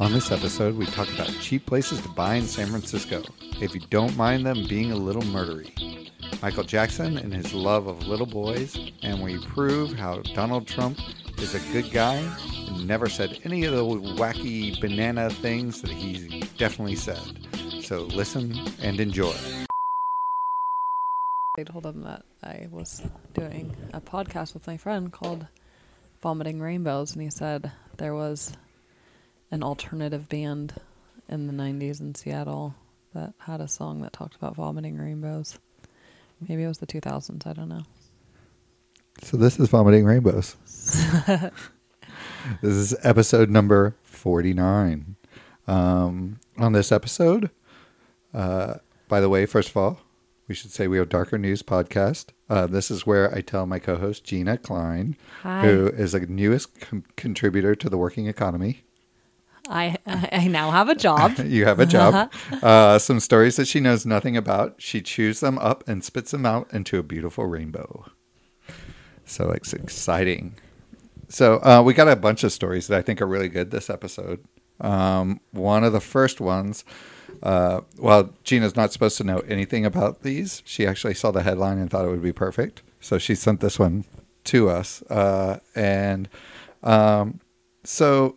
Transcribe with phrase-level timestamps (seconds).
[0.00, 3.22] On this episode, we talk about cheap places to buy in San Francisco,
[3.60, 6.10] if you don't mind them being a little murdery.
[6.40, 10.98] Michael Jackson and his love of little boys, and we prove how Donald Trump
[11.36, 12.16] is a good guy
[12.68, 17.20] and never said any of the wacky banana things that he definitely said.
[17.82, 19.34] So listen and enjoy.
[21.58, 23.02] I told him that I was
[23.34, 25.46] doing a podcast with my friend called
[26.22, 28.56] Vomiting Rainbows, and he said there was
[29.50, 30.74] an alternative band
[31.28, 32.74] in the 90s in Seattle
[33.14, 35.58] that had a song that talked about vomiting rainbows.
[36.48, 37.82] Maybe it was the 2000s, I don't know.
[39.22, 40.56] So this is Vomiting Rainbows.
[41.26, 41.52] this
[42.62, 45.16] is episode number 49.
[45.66, 47.50] Um, on this episode,
[48.32, 48.74] uh,
[49.08, 50.00] by the way, first of all,
[50.48, 52.26] we should say we are Darker News Podcast.
[52.48, 55.66] Uh, this is where I tell my co-host Gina Klein, Hi.
[55.66, 58.84] who is a newest com- contributor to the Working Economy.
[59.70, 61.38] I I now have a job.
[61.46, 62.30] you have a job.
[62.62, 64.74] uh, some stories that she knows nothing about.
[64.78, 68.06] She chews them up and spits them out into a beautiful rainbow.
[69.24, 70.56] So it's exciting.
[71.28, 73.88] So uh, we got a bunch of stories that I think are really good this
[73.88, 74.44] episode.
[74.80, 76.84] Um, one of the first ones,
[77.42, 80.62] uh, well, Gina's not supposed to know anything about these.
[80.64, 82.82] She actually saw the headline and thought it would be perfect.
[83.00, 84.04] So she sent this one
[84.44, 85.02] to us.
[85.02, 86.28] Uh, and
[86.82, 87.38] um,
[87.84, 88.36] so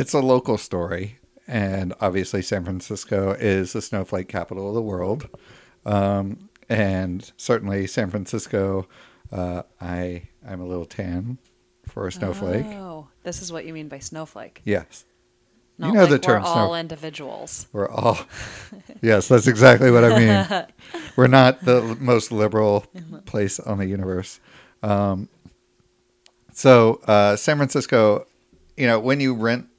[0.00, 1.18] it's a local story.
[1.46, 5.28] And obviously, San Francisco is the snowflake capital of the world.
[5.84, 8.86] Um, and certainly, San Francisco,
[9.32, 11.38] uh, I, I'm a little tan
[11.86, 12.66] for a snowflake.
[12.66, 14.62] Oh, this is what you mean by snowflake.
[14.64, 15.04] Yes.
[15.76, 17.66] Not you know like the term we're all snow- individuals.
[17.72, 18.18] We're all,
[19.02, 20.66] yes, that's exactly what I mean.
[21.16, 22.86] We're not the most liberal
[23.24, 24.40] place on the universe.
[24.82, 25.28] Um,
[26.52, 28.26] so, uh, San Francisco,
[28.76, 29.69] you know, when you rent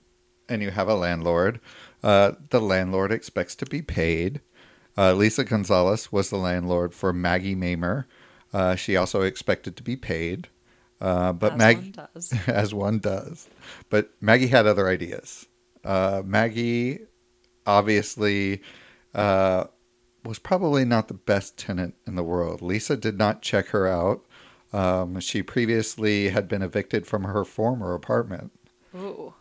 [0.52, 1.60] and you have a landlord,
[2.04, 4.42] uh, the landlord expects to be paid.
[4.98, 8.08] Uh, Lisa Gonzalez was the landlord for Maggie Mamer.
[8.54, 10.50] Uh, she also expected to be paid.
[11.00, 12.34] Uh, but as Maggie, one does.
[12.48, 13.50] as one does.
[13.90, 15.48] But Maggie had other ideas.
[15.84, 17.00] Uh, Maggie
[17.66, 18.62] obviously
[19.16, 19.66] uh,
[20.24, 22.62] was probably not the best tenant in the world.
[22.62, 24.26] Lisa did not check her out.
[24.74, 28.52] Um, she previously had been evicted from her former apartment,
[28.96, 29.34] Ooh.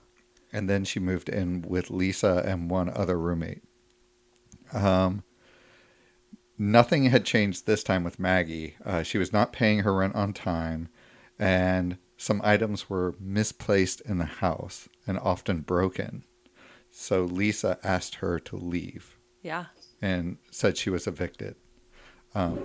[0.52, 3.62] And then she moved in with Lisa and one other roommate.
[4.72, 5.22] Um,
[6.58, 8.76] nothing had changed this time with Maggie.
[8.84, 10.88] Uh, she was not paying her rent on time,
[11.38, 16.24] and some items were misplaced in the house and often broken.
[16.90, 19.66] So Lisa asked her to leave Yeah.
[20.02, 21.54] and said she was evicted.
[22.34, 22.58] Um,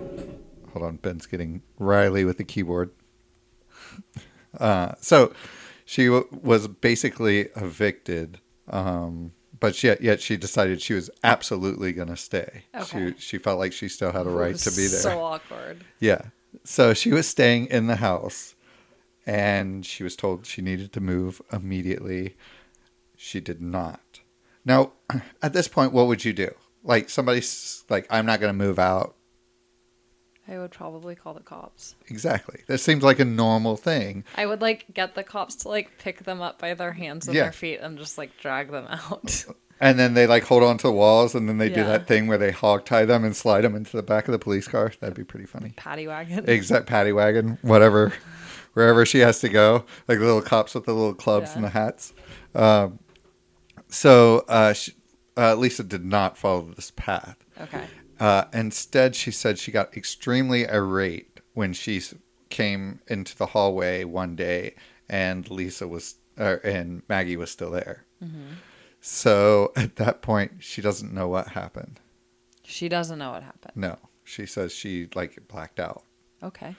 [0.72, 2.90] hold on, Ben's getting Riley with the keyboard.
[4.58, 5.34] Uh, so
[5.86, 12.08] she w- was basically evicted, um, but yet, yet she decided she was absolutely going
[12.08, 12.64] to stay.
[12.74, 13.14] Okay.
[13.14, 15.00] She she felt like she still had a right to be there.
[15.00, 15.84] So awkward.
[16.00, 16.22] Yeah.
[16.64, 18.54] So she was staying in the house
[19.26, 22.36] and she was told she needed to move immediately.
[23.16, 24.20] She did not.
[24.64, 24.92] Now,
[25.42, 26.50] at this point, what would you do?
[26.82, 29.14] Like somebody's like, I'm not going to move out.
[30.48, 31.96] I would probably call the cops.
[32.08, 32.60] Exactly.
[32.68, 34.24] That seems like a normal thing.
[34.36, 37.34] I would like get the cops to like pick them up by their hands and
[37.36, 37.44] Yeah.
[37.44, 39.44] their feet and just like drag them out.
[39.78, 42.28] And then they like hold on to the walls and then they do that thing
[42.28, 44.90] where they hog tie them and slide them into the back of the police car.
[45.00, 45.74] That'd be pretty funny.
[45.76, 46.48] Paddy wagon.
[46.48, 48.14] Exact paddy wagon, whatever,
[48.72, 51.68] wherever she has to go, like the little cops with the little clubs and the
[51.68, 52.14] hats.
[52.54, 53.00] Um,
[53.88, 54.92] so uh, she,
[55.36, 57.36] uh, Lisa did not follow this path.
[57.60, 57.84] Okay.
[58.18, 62.02] Uh, instead, she said she got extremely irate when she
[62.48, 64.74] came into the hallway one day
[65.08, 68.04] and Lisa was, uh, and Maggie was still there.
[69.00, 72.00] So at that point, she doesn't know what happened.
[72.64, 73.74] She doesn't know what happened.
[73.76, 76.02] No, she says she like blacked out.
[76.42, 76.74] Okay.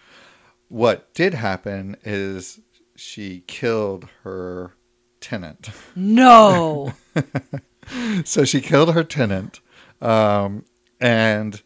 [0.67, 2.59] What did happen is
[2.95, 4.73] she killed her
[5.21, 5.69] tenant.
[5.95, 6.93] No.
[8.25, 9.61] so she killed her tenant,
[10.01, 10.65] um,
[10.99, 11.61] and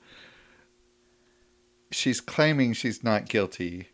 [1.92, 3.88] she's claiming she's not guilty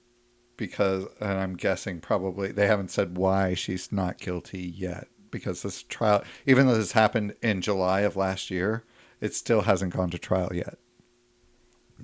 [0.55, 5.07] because, and I'm guessing probably they haven't said why she's not guilty yet.
[5.29, 8.85] Because this trial, even though this happened in July of last year,
[9.19, 10.77] it still hasn't gone to trial yet.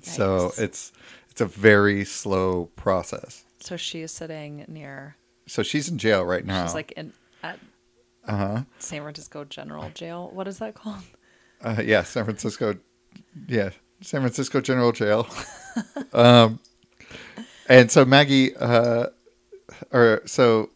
[0.02, 0.92] So it's
[1.30, 3.44] it's a very slow process.
[3.60, 5.16] so she is sitting near.
[5.46, 6.64] So she's in jail right now.
[6.66, 7.58] She's like in at
[8.26, 8.62] uh huh.
[8.78, 10.30] San Francisco General Jail.
[10.32, 11.02] What is that called?
[11.62, 12.76] Uh, yeah, San Francisco.
[13.48, 13.70] Yeah,
[14.00, 15.26] San Francisco General Jail.
[16.12, 16.60] um,
[17.68, 19.06] and so Maggie, uh,
[19.92, 20.70] or so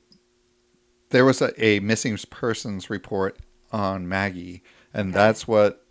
[1.10, 3.38] there was a, a missing persons report
[3.72, 4.62] on Maggie,
[4.92, 5.18] and Okay.
[5.18, 5.84] that's what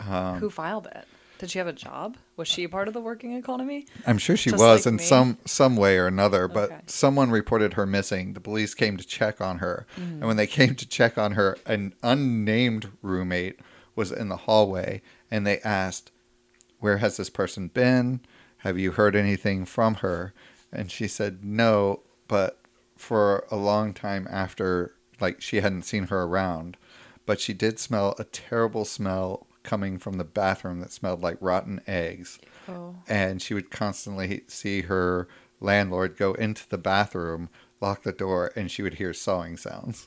[0.00, 1.06] um, Who filed it?
[1.38, 2.16] Did she have a job?
[2.36, 3.86] Was she part of the working economy?
[4.06, 5.02] I'm sure she Just was like in me?
[5.02, 6.80] some some way or another, but Okay.
[6.86, 8.32] someone reported her missing.
[8.34, 10.12] The police came to check on her, Mm-hmm.
[10.18, 13.58] and when they came to check on her, an unnamed roommate
[13.96, 15.02] was in the hallway,
[15.34, 16.12] and they asked,
[16.78, 18.20] "Where has this person been?
[18.58, 20.32] Have you heard anything from her?"
[20.72, 22.60] And she said, "No, but
[22.96, 26.76] for a long time after, like she hadn't seen her around,
[27.26, 31.80] but she did smell a terrible smell." Coming from the bathroom that smelled like rotten
[31.86, 32.38] eggs
[32.68, 32.96] Oh.
[33.08, 35.26] and she would constantly see her
[35.58, 37.48] landlord go into the bathroom,
[37.80, 40.06] lock the door, and she would hear sawing sounds.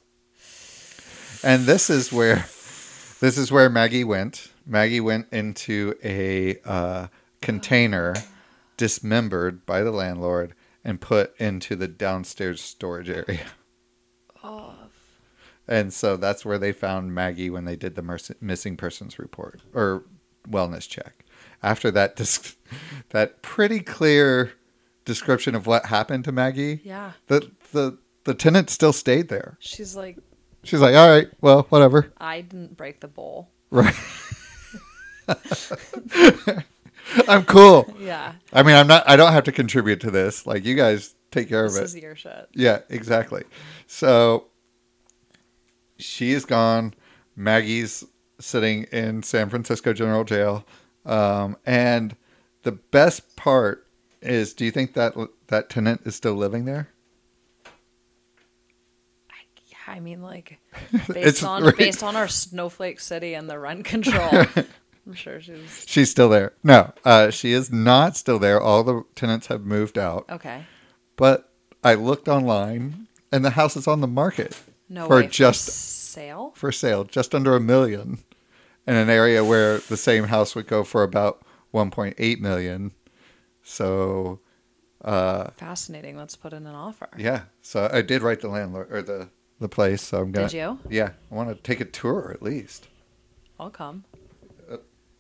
[1.44, 2.46] And this is where
[3.20, 4.50] this is where Maggie went.
[4.68, 7.08] Maggie went into a uh,
[7.42, 8.14] container,
[8.76, 10.54] dismembered by the landlord,
[10.84, 13.48] and put into the downstairs storage area.
[14.44, 14.74] Oh.
[15.68, 19.62] And so that's where they found Maggie when they did the merc- missing persons report
[19.74, 20.04] or
[20.50, 21.26] wellness check.
[21.64, 22.56] After that, dis-
[23.10, 24.54] that pretty clear
[25.06, 27.14] description of what happened to Maggie, Yeah.
[27.28, 29.58] the the the tenant still stayed there.
[29.60, 30.18] She's like,
[30.64, 33.50] She's like, "All right, well, whatever." I didn't break the bowl.
[33.72, 33.96] Right.
[37.28, 37.94] I'm cool.
[38.00, 38.34] Yeah.
[38.54, 39.08] I mean, I'm not.
[39.08, 40.46] I don't have to contribute to this.
[40.46, 41.80] Like you guys take care of it.
[41.80, 41.98] This of it.
[41.98, 42.50] is your shit.
[42.54, 43.44] Yeah, exactly.
[43.88, 44.46] So
[45.98, 46.94] she is gone.
[47.36, 48.04] Maggie's
[48.40, 50.66] sitting in San Francisco General Jail.
[51.06, 52.16] Um, and
[52.64, 53.88] the best part
[54.22, 55.14] is do you think that
[55.48, 56.90] that tenant is still living there?
[59.70, 60.60] Yeah, I mean, like,
[60.92, 64.46] It's based on right- based on our snowflake city and the rent control,
[65.08, 66.54] I'm sure she's She's still there.
[66.64, 68.60] No, uh, she is not still there.
[68.60, 70.26] All the tenants have moved out.
[70.30, 70.66] okay.
[71.16, 71.50] But
[71.84, 74.56] I looked online and the house is on the market
[74.90, 75.66] No For way just-
[76.12, 76.52] sale.
[76.56, 78.20] for sale, just under a million,
[78.86, 81.42] in an area where the same house would go for about
[81.74, 82.92] 1.8 million.
[83.64, 84.40] So,
[85.04, 86.18] uh, Fascinating.
[86.18, 87.10] Let's put in an offer.
[87.18, 87.44] yeah.
[87.62, 89.30] So I did write the landlord or the
[89.60, 90.02] the place.
[90.04, 90.48] So I'm gonna.
[90.50, 90.80] Did you?
[90.90, 92.88] Yeah, I want to take a tour at least.
[93.60, 94.06] I'll come.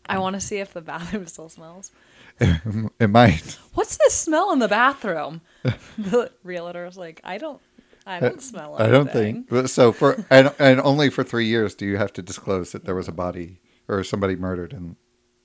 [0.09, 1.92] Uh, I want to see if the bathroom still smells.
[2.39, 3.57] it might.
[3.74, 5.42] What's this smell in the bathroom?
[5.98, 7.59] the realtor was like, I don't,
[8.06, 8.83] I don't smell it.
[8.83, 9.92] I don't think so.
[9.92, 13.07] For and and only for three years do you have to disclose that there was
[13.07, 14.95] a body or somebody murdered, and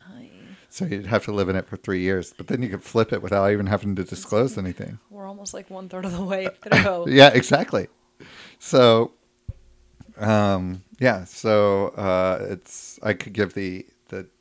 [0.01, 0.31] I-
[0.69, 2.33] so you'd have to live in it for three years.
[2.37, 4.99] But then you could flip it without even having to disclose anything.
[5.11, 7.07] We're almost like one third of the way through.
[7.11, 7.89] yeah, exactly.
[8.59, 9.13] So,
[10.19, 11.25] um, yeah.
[11.25, 13.87] So uh, it's I could give the,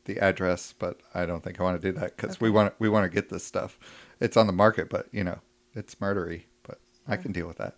[0.06, 2.90] the address, but I don't think I want to do that because we want we
[2.90, 3.80] want to get this stuff.
[4.20, 5.40] It's on the market, but you know
[5.74, 6.44] it's murdery.
[6.64, 7.76] But I can deal with that.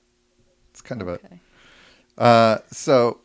[0.72, 1.20] It's kind of a
[2.18, 3.22] uh, so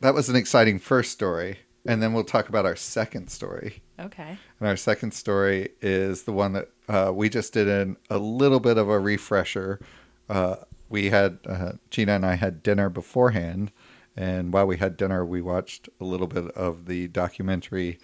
[0.00, 3.82] that was an exciting first story, and then we'll talk about our second story.
[3.98, 4.36] Okay.
[4.58, 8.60] And our second story is the one that uh, we just did in a little
[8.60, 9.80] bit of a refresher.
[10.28, 10.56] Uh,
[10.88, 13.70] we had uh, Gina and I had dinner beforehand,
[14.16, 17.98] and while we had dinner, we watched a little bit of the documentary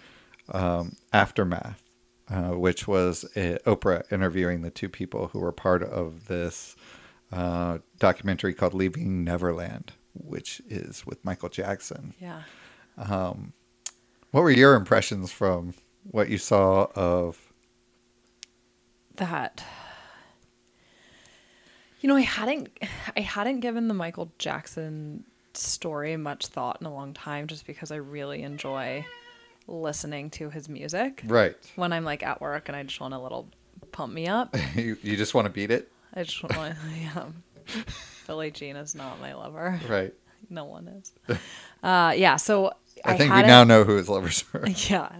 [0.51, 1.83] um, Aftermath,
[2.31, 6.77] uh, which was uh, Oprah interviewing the two people who were part of this
[7.33, 12.15] uh, documentary called Leaving Neverland, which is with Michael Jackson.
[12.21, 12.43] Yeah.
[14.31, 15.75] What were your impressions from
[16.11, 17.53] what you saw of
[19.17, 19.65] That.
[22.01, 22.69] You know, I hadn't,
[23.17, 27.91] I hadn't given the Michael Jackson story much thought in a long time, just because
[27.91, 29.05] I really enjoy
[29.69, 31.55] listening to his music right?
[31.77, 33.49] when I'm like at work and I just want a little
[33.93, 34.57] pump me up.
[34.75, 37.27] you, you just want to beat it, I just want, yeah.
[38.27, 39.81] Billie Jean is not my lover.
[39.89, 40.15] right?
[40.51, 41.13] No one is.
[41.83, 42.37] Uh, yeah.
[42.37, 42.73] So
[43.05, 44.67] I, think we now know who his lovers are.
[44.67, 45.11] yeah,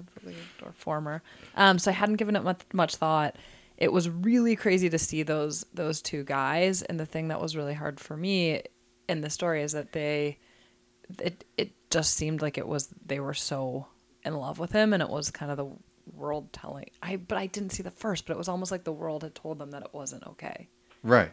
[0.63, 1.23] or former.
[1.55, 3.37] Um, so I hadn't given it much, much thought.
[3.77, 7.57] It was really crazy to see those those two guys, and the thing that was
[7.57, 8.63] really hard for me
[9.09, 10.39] in the story is that they,
[11.21, 13.87] it it just seemed like it was they were so
[14.25, 15.69] in love with him, and it was kind of the
[16.15, 16.91] world telling.
[17.03, 19.35] I but I didn't see the first, but it was almost like the world had
[19.35, 20.69] told them that it wasn't okay,
[21.03, 21.33] Right?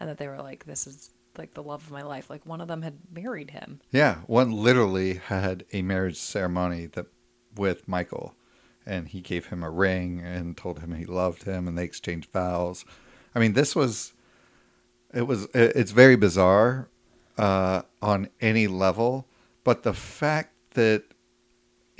[0.00, 2.28] and that they were like, this is like the love of my life.
[2.28, 3.80] Like one of them had married him.
[3.92, 4.16] Yeah.
[4.26, 7.06] One literally had a marriage ceremony that
[7.56, 8.34] with Michael,
[8.84, 12.30] and he gave him a ring and told him he loved him, and they exchanged
[12.32, 12.84] vows.
[13.34, 14.12] I mean, this was
[15.14, 16.88] it was it's very bizarre
[17.38, 19.26] uh, on any level,
[19.64, 21.04] but the fact that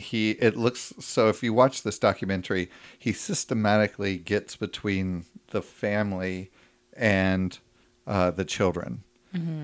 [0.02, 6.50] he it looks so if you watch this documentary he systematically gets between the family
[6.94, 7.58] and
[8.06, 9.02] uh, the children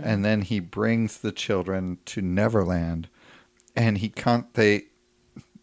[0.03, 3.09] and then he brings the children to neverland
[3.79, 4.53] and he can't.
[4.55, 4.87] They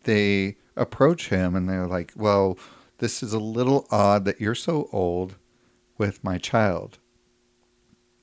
[0.03, 2.57] they approach him and they're like, "Well,
[2.99, 5.35] this is a little odd that you're so old
[5.97, 6.97] with my child."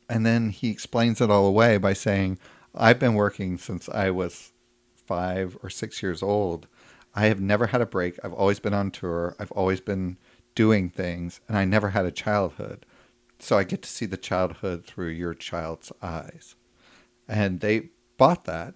[0.09, 2.39] And then he explains it all away by saying,
[2.75, 4.52] "I've been working since I was
[5.07, 6.67] five or six years old.
[7.15, 8.19] I have never had a break.
[8.25, 9.37] I've always been on tour.
[9.39, 10.17] I've always been
[10.55, 12.87] doing things, and I never had a childhood.
[13.39, 16.55] So I get to see the childhood through your child's eyes."
[17.29, 18.75] And they bought that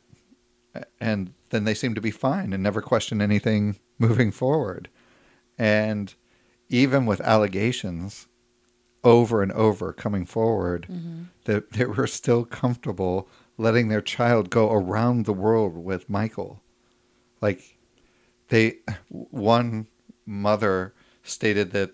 [1.00, 4.88] and then they seem to be fine and never question anything moving forward.
[5.58, 6.14] And
[6.68, 8.26] even with allegations
[9.04, 11.22] over and over coming forward, Mm-hmm.
[11.44, 16.62] that they were still comfortable letting their child go around the world with Michael.
[17.40, 17.78] Like
[18.48, 18.76] they
[19.08, 19.86] one
[20.24, 21.92] mother stated that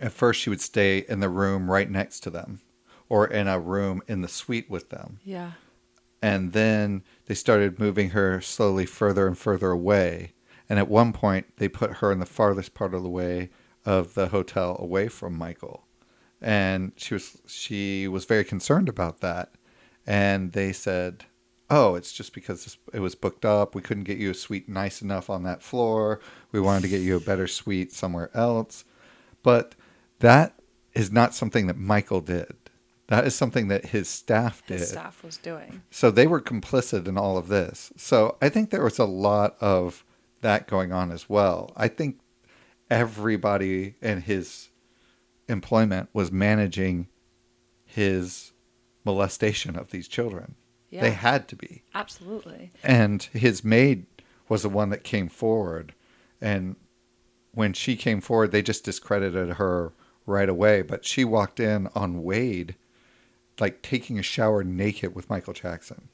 [0.00, 2.60] at first she would stay in the room right next to them
[3.08, 5.52] or in a room in the suite with them Yeah.
[6.20, 10.32] and then they started moving her slowly further and further away.
[10.68, 13.50] And at one point, they put her in the farthest part of the way
[13.84, 15.86] of the hotel, away from Michael.
[16.40, 19.52] And she was she was very concerned about that.
[20.06, 21.24] And they said,
[21.68, 23.74] "Oh, it's just because it was booked up.
[23.74, 26.20] We couldn't get you a suite nice enough on that floor.
[26.52, 28.84] We wanted to get you a better suite somewhere else."
[29.42, 29.74] But
[30.20, 30.54] that
[30.94, 32.54] is not something that Michael did.
[33.08, 34.80] That is something that his staff did.
[34.80, 35.82] His staff was doing.
[35.90, 37.92] So they were complicit in all of this.
[37.96, 40.04] So I think there was a lot of
[40.40, 41.72] that going on as well.
[41.76, 42.18] I think
[42.90, 44.70] everybody in his
[45.48, 47.08] employment was managing
[47.84, 48.52] his
[49.06, 50.56] molestation of these children.
[50.90, 51.00] Yeah.
[51.00, 51.84] They had to be.
[51.94, 52.72] Absolutely.
[52.84, 54.06] And his maid
[54.48, 55.94] was the one that came forward.
[56.40, 56.76] And
[57.52, 59.92] when she came forward, they just discredited her
[60.26, 60.82] right away.
[60.82, 62.76] But she walked in on Wade,
[63.58, 66.08] like taking a shower naked with Michael Jackson.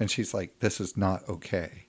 [0.00, 1.86] And she's like, this is not okay.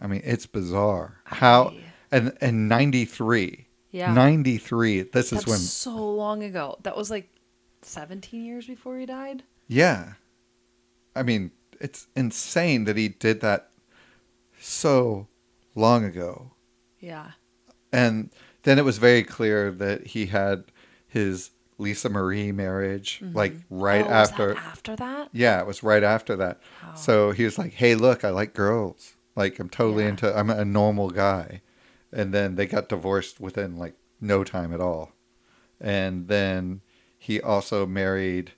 [0.00, 1.20] I mean, it's bizarre.
[1.24, 1.72] How,
[2.12, 4.12] and, and 93, Yeah.
[4.12, 6.76] 93, this That's is when, so long ago.
[6.82, 7.30] That was like
[7.86, 9.42] 17 years before he died.
[9.68, 10.14] Yeah.
[11.14, 13.70] I mean, it's insane that he did that
[14.60, 15.28] so
[15.74, 16.52] long ago.
[17.00, 17.32] Yeah.
[17.92, 18.30] And
[18.62, 20.64] then it was very clear that he had
[21.06, 23.36] his Lisa Marie marriage mm-hmm.
[23.36, 25.28] like right Oh, was after that after that?
[25.32, 26.60] Yeah, it was right after that.
[26.82, 26.94] Wow.
[26.94, 29.14] So he was like, "Hey, look, I like girls.
[29.34, 30.10] Like I'm totally Yeah.
[30.10, 31.60] into I'm a normal guy."
[32.12, 35.12] And then they got divorced within like no time at all.
[35.80, 36.80] And then
[37.18, 38.52] he also married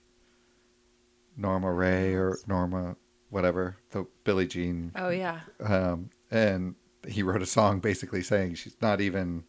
[1.36, 2.96] Norma Ray or Norma
[3.30, 5.40] whatever, the Billie Jean Oh yeah.
[5.60, 6.74] um, and
[7.06, 9.44] he wrote a song basically saying she's not even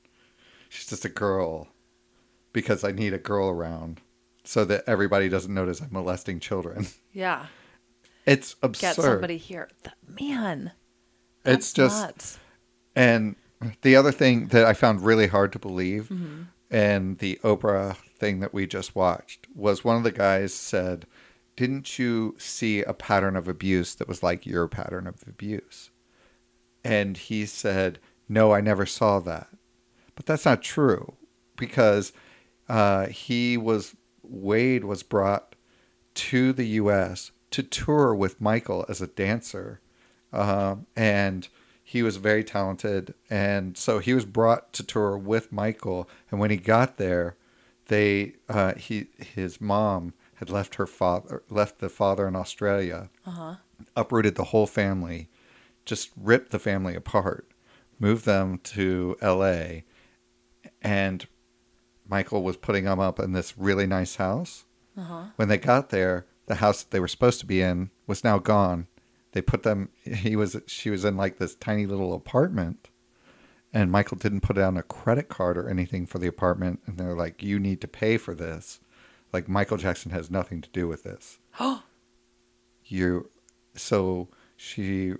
[0.69, 1.69] she's just a girl
[2.53, 4.01] because I need a girl around
[4.43, 6.87] so that everybody doesn't notice I'm molesting children.
[7.13, 7.47] Yeah.
[8.25, 8.95] It's absurd.
[8.95, 9.69] Get somebody here.
[10.07, 10.71] Man.
[11.45, 12.37] it's just nuts.
[12.95, 13.35] and
[13.81, 16.43] the other thing that I found really hard to believe Mm-hmm.
[16.69, 21.05] and the Oprah thing that we just watched was one of the guys said,
[21.55, 25.89] "Didn't you see a pattern of abuse that was like your pattern of abuse?"
[26.83, 29.47] And he said, "No, I never saw that."
[30.15, 31.15] But that's not true
[31.55, 32.11] because
[32.67, 35.55] uh, he was Wade was brought
[36.13, 37.31] to the U.S.
[37.51, 39.81] to tour with Michael as a dancer,
[40.31, 41.47] um, and
[41.89, 46.07] he was very talented, and so he was brought to tour with Michael.
[46.29, 47.35] And when he got there,
[47.89, 53.31] they uh, he his mom had left her father left the father in Australia, Uh
[53.31, 53.55] huh.
[53.95, 55.29] uprooted the whole family,
[55.85, 57.51] just ripped the family apart,
[57.99, 59.83] moved them to L.A.
[60.81, 61.27] And
[62.07, 64.65] Michael was putting them up in this really nice house.
[64.97, 65.23] Uh huh.
[65.35, 68.39] When they got there, the house that they were supposed to be in was now
[68.39, 68.87] gone.
[69.33, 69.89] They put them.
[70.03, 70.57] He was.
[70.67, 72.89] She was in like this tiny little apartment,
[73.73, 76.81] and Michael didn't put down a credit card or anything for the apartment.
[76.85, 78.79] And they're like, "You need to pay for this."
[79.31, 81.39] Like Michael Jackson has nothing to do with this.
[81.59, 81.83] Oh.
[82.91, 83.29] You.
[83.75, 85.13] So she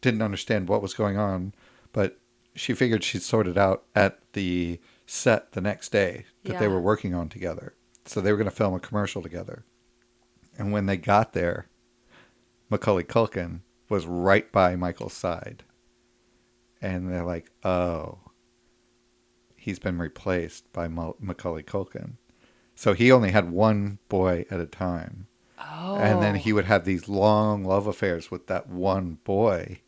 [0.00, 1.52] didn't understand what was going on,
[1.92, 2.18] but
[2.54, 6.72] she figured she'd sort it out at the set the next day that they Yeah.
[6.72, 7.74] were working on together.
[8.06, 9.64] So they were going to film a commercial together.
[10.56, 11.66] And when they got there,
[12.70, 13.60] Macaulay Culkin
[13.90, 15.64] was right by Michael's side.
[16.80, 18.18] And they're like, oh,
[19.56, 22.12] he's been replaced by Macaulay Culkin.
[22.74, 25.26] So he only had one boy at a time.
[25.58, 25.96] Oh.
[25.96, 26.56] And then he oh.
[26.56, 29.80] would have these long love affairs with that one boy.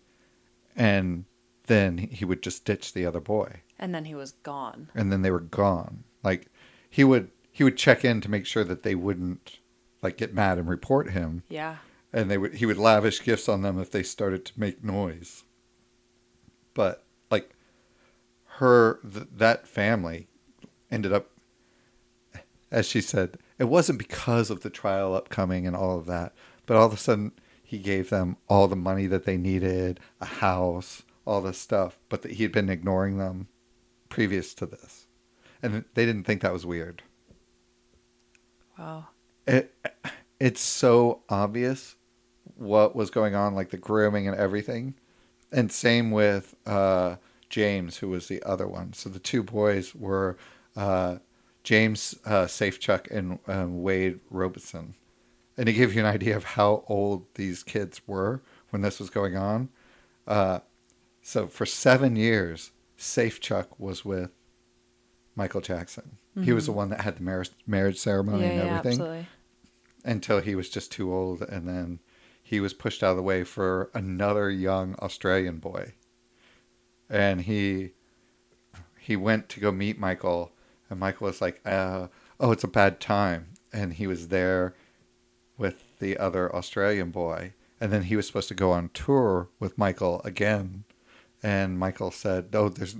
[0.75, 1.25] And
[1.67, 3.63] then he would just ditch the other boy.
[3.79, 4.91] And then he was gone.
[4.95, 6.05] And then they were gone.
[6.25, 6.49] Like
[6.91, 9.61] he would he would check in to make sure that they wouldn't
[10.03, 11.45] like get mad and report him.
[11.49, 11.77] Yeah.
[12.13, 15.45] and they would he would lavish gifts on them if they started to make noise.
[16.75, 17.51] But like
[18.59, 20.29] her th- that family
[20.91, 21.31] ended up
[22.71, 26.33] as she said it wasn't because of the trial upcoming and all of that
[26.67, 30.27] but all of a sudden he gave them all the money that they needed a
[30.27, 33.49] house all this stuff but that he'd been ignoring them
[34.09, 35.07] previous to this
[35.63, 37.03] and they didn't think that was weird
[38.79, 39.09] Wow.
[39.47, 39.75] it
[40.39, 41.97] it's so obvious
[42.57, 44.95] what was going on like the grooming and everything
[45.53, 47.17] and same with uh
[47.49, 48.93] james who was the other one.
[48.93, 50.37] So the two boys were
[50.77, 51.17] uh
[51.65, 54.95] james uh safechuck and um, wade robeson.
[55.57, 59.11] And to give you an idea of how old these kids were when this was
[59.11, 59.69] going on
[60.27, 60.61] uh
[61.23, 64.31] so for seven years safechuck was with
[65.35, 66.19] michael jackson.
[66.43, 69.27] He was the one that had the marriage, marriage ceremony yeah, and yeah, everything absolutely.
[70.05, 71.43] until he was just too old.
[71.43, 71.99] And then
[72.51, 75.93] he was pushed out of the way for another young Australian boy.
[77.09, 77.93] And he
[78.99, 80.51] he went to go meet Michael
[80.91, 82.09] and Michael was like, uh,
[82.41, 84.75] "Oh, it's a bad time." And he was there
[85.57, 87.55] with the other Australian boy.
[87.81, 90.83] And then he was supposed to go on tour with Michael again.
[91.45, 92.97] And Michael said, "No, there's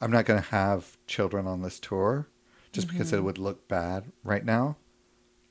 [0.00, 2.28] I'm not going to have children on this tour
[2.70, 4.76] just because it would look bad right now."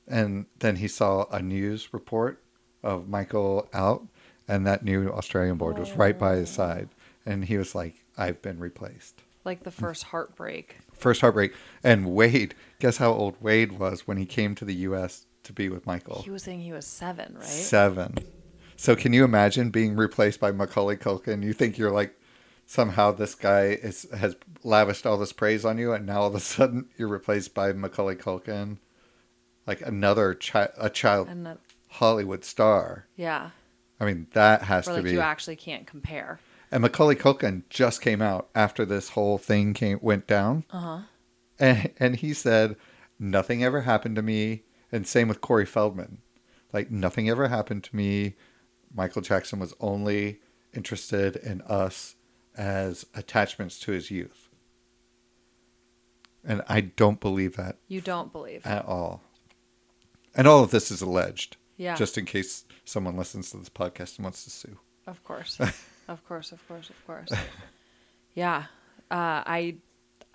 [0.08, 2.41] and then he saw a news report
[2.82, 4.06] of Michael out,
[4.48, 6.54] and that new Australian board was right by his oh.
[6.54, 6.88] side,
[7.24, 10.76] and he was like, "I've been replaced." Like the first heartbreak.
[10.92, 12.54] First heartbreak, and Wade.
[12.78, 15.26] Guess how old Wade was when he came to the U.S.
[15.44, 16.22] to be with Michael?
[16.22, 17.44] He was saying he was seven, right?
[17.44, 18.14] Seven.
[18.76, 21.42] So can you imagine being replaced by Macaulay Culkin?
[21.42, 22.18] You think you're like
[22.66, 26.34] somehow this guy is has lavished all this praise on you, and now all of
[26.34, 28.78] a sudden you're replaced by Macaulay Culkin,
[29.66, 31.28] like another chi- a child
[31.92, 33.06] Hollywood star.
[33.16, 33.50] yeah,
[34.00, 35.12] I mean, that has where to like be.
[35.12, 36.40] you actually can't compare.
[36.70, 40.98] And Macaulay Culkin just came out after this whole thing came went down, Uh huh.
[41.58, 42.76] and and he said
[43.18, 44.62] nothing ever happened to me.
[44.90, 46.18] And same with Corey Feldman,
[46.72, 48.34] like nothing ever happened to me.
[48.94, 50.40] Michael Jackson was only
[50.74, 52.16] interested in us
[52.56, 54.48] as attachments to his youth,
[56.44, 58.66] and I don't believe that You don't believe.
[58.66, 59.22] at all.
[60.34, 61.94] And all of this is alleged, yeah.
[61.96, 64.76] just in case someone listens to this podcast and wants to sue.
[65.06, 65.58] Of course.
[66.08, 67.30] of course, of course, of course.
[68.34, 68.64] Yeah.
[69.10, 69.76] Uh, I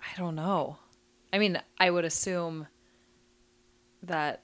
[0.00, 0.78] I don't know.
[1.32, 2.66] I mean, I would assume
[4.02, 4.42] that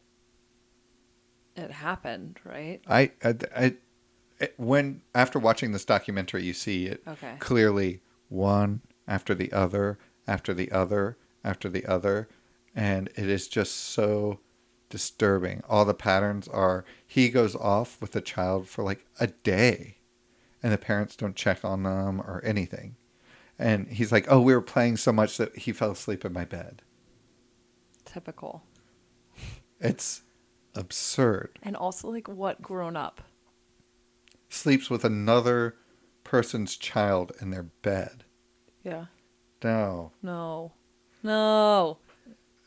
[1.56, 2.80] it happened, right?
[2.88, 3.74] I, I, I
[4.40, 7.36] it- when after watching this documentary, you see it Okay.
[7.38, 12.28] clearly one after the other, after the other, after the other,
[12.74, 14.40] and it is just so
[14.94, 15.61] disturbing.
[15.68, 19.96] All the patterns are he goes off with a child for like a day,
[20.62, 22.94] and the parents don't check on them or anything,
[23.59, 26.44] and he's like, "Oh, we were playing so much that he fell asleep in my
[26.44, 26.83] bed."
[28.04, 28.62] Typical.
[29.80, 30.22] It's
[30.76, 31.59] absurd.
[31.61, 33.20] And also like what grown up?
[34.48, 35.74] Sleeps with another
[36.22, 38.22] person's child in their bed.
[38.85, 39.07] Yeah.
[39.64, 40.72] No, No.
[41.24, 41.98] No.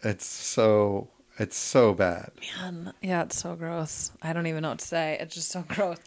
[0.03, 2.31] it's so it's so bad.
[2.61, 4.11] Man, yeah, it's so gross.
[4.21, 5.17] I don't even know what to say.
[5.19, 5.97] It's just so gross.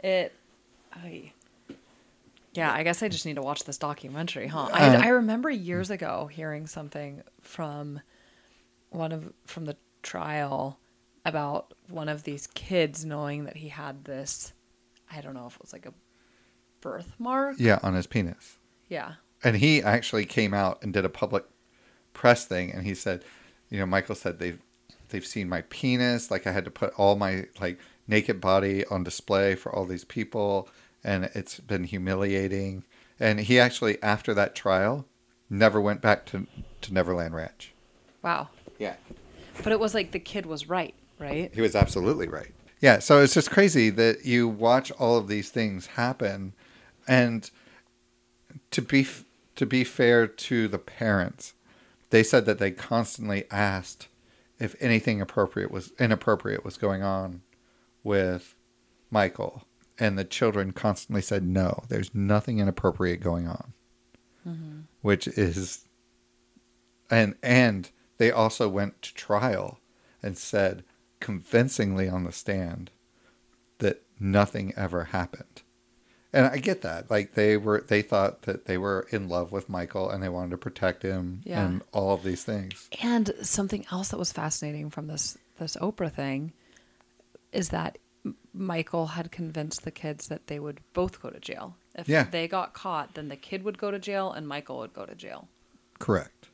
[0.00, 0.32] It
[0.92, 1.32] I
[2.54, 4.68] Yeah, I guess I just need to watch this documentary, huh?
[4.72, 8.00] I, Uh, I remember years ago hearing something from
[8.90, 10.78] one of from the trial
[11.24, 14.52] about one of these kids knowing that he had this
[15.10, 15.94] I don't know if it was like a
[16.80, 17.56] birthmark.
[17.58, 18.58] Yeah, on his penis.
[18.88, 19.14] Yeah.
[19.42, 21.44] And he actually came out and did a public
[22.12, 23.24] press thing and he said,
[23.70, 24.60] you know, Michael said they've
[25.08, 29.04] they've seen my penis, like I had to put all my like naked body on
[29.04, 30.68] display for all these people
[31.04, 32.84] and it's been humiliating.
[33.20, 35.06] And he actually after that trial
[35.50, 36.46] never went back to
[36.82, 37.72] to Neverland Ranch.
[38.22, 38.48] Wow.
[38.78, 38.94] Yeah.
[39.62, 41.50] But it was like the kid was right, right?
[41.52, 42.52] He was absolutely right.
[42.80, 46.52] Yeah, so it's just crazy that you watch all of these things happen,
[47.08, 47.50] and
[48.70, 49.24] to be f-
[49.56, 51.54] to be fair to the parents,
[52.10, 54.07] they said that they constantly asked
[54.58, 57.42] if anything appropriate was inappropriate was going on
[58.02, 58.54] with
[59.10, 59.64] Michael,
[59.98, 63.72] and the children constantly said no, there's nothing inappropriate going on,
[64.46, 64.80] mm-hmm.
[65.02, 65.86] which is,
[67.10, 69.80] and and they also went to trial
[70.22, 70.84] and said
[71.20, 72.90] convincingly on the stand
[73.78, 75.62] that nothing ever happened.
[76.32, 77.10] And I get that.
[77.10, 80.50] Like they were they thought that they were in love with Michael and they wanted
[80.50, 81.64] to protect him Yeah.
[81.64, 82.88] and all of these things.
[83.02, 86.52] And something else that was fascinating from this this Oprah thing
[87.52, 87.98] is that
[88.52, 91.76] Michael had convinced the kids that they would both go to jail.
[91.94, 92.24] If Yeah.
[92.24, 95.14] they got caught, then the kid would go to jail and Michael would go to
[95.14, 95.48] jail.
[95.98, 96.48] Correct.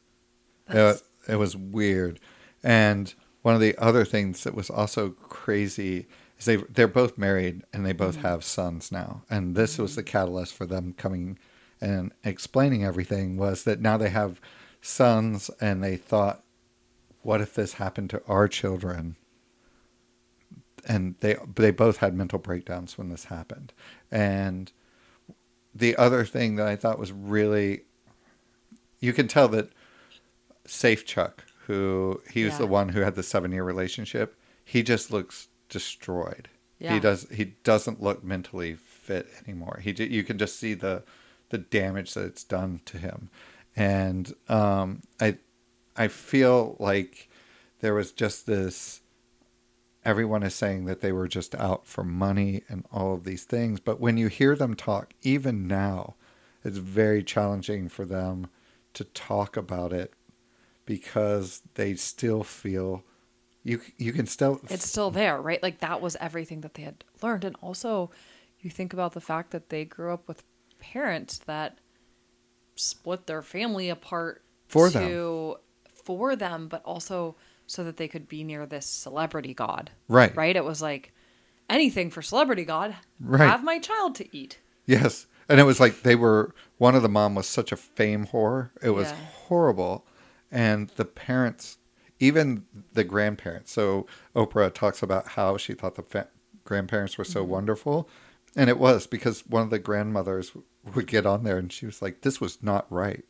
[0.68, 2.20] It, it was weird.
[2.62, 6.06] And one of the other things that was also crazy
[6.46, 8.26] is they they're both married and they both mm-hmm.
[8.26, 9.22] have sons now.
[9.30, 10.10] And this was the mm-hmm.
[10.10, 11.38] catalyst for them coming
[11.80, 14.40] and explaining everything was that now they have
[14.80, 16.42] sons and they thought
[17.22, 19.16] what if this happened to our children?
[20.86, 23.72] And they they both had mental breakdowns when this happened.
[24.10, 24.70] And
[25.74, 27.82] the other thing that I thought was really
[29.00, 29.70] you can tell that
[30.66, 32.58] Safechuck, who he was Yeah.
[32.60, 36.48] the one who had the seven year relationship, he just looks destroyed.
[36.78, 36.94] Yeah.
[36.94, 37.28] He does.
[37.30, 39.80] He doesn't look mentally fit anymore.
[39.82, 41.02] He you can just see the
[41.50, 43.28] the damage that it's done to him,
[43.74, 45.38] and um, I
[45.96, 47.28] I feel like
[47.80, 49.00] there was just this.
[50.04, 53.80] Everyone is saying that they were just out for money and all of these things,
[53.80, 56.14] but when you hear them talk, even now,
[56.62, 58.48] it's very challenging for them
[58.92, 60.12] to talk about it
[60.84, 63.02] because they still feel
[63.64, 65.62] you you can still It's still there, right?
[65.62, 67.44] Like that was everything that they had learned.
[67.44, 68.10] And also,
[68.60, 70.42] you think about the fact that they grew up with
[70.78, 71.78] parents that
[72.76, 75.54] split their family apart For them.
[75.92, 79.90] for them, but also so that they could be near this celebrity god.
[80.08, 80.34] Right.
[80.36, 80.54] Right?
[80.56, 81.14] It was like
[81.70, 82.94] anything for celebrity god.
[83.18, 83.48] Right.
[83.48, 84.58] Have my child to eat.
[84.86, 85.26] Yes.
[85.48, 88.70] And it was like they were one of the mom was such a fame whore.
[88.82, 89.16] It was Yeah.
[89.46, 90.06] horrible.
[90.50, 91.78] And the parents,
[92.20, 93.72] even the grandparents.
[93.72, 96.28] So Oprah talks about how she thought the fa-
[96.64, 97.50] grandparents were so Mm-hmm.
[97.52, 98.08] wonderful.
[98.56, 100.52] And it was because one of the grandmothers
[100.94, 103.24] would get on there and she was like, This was not right.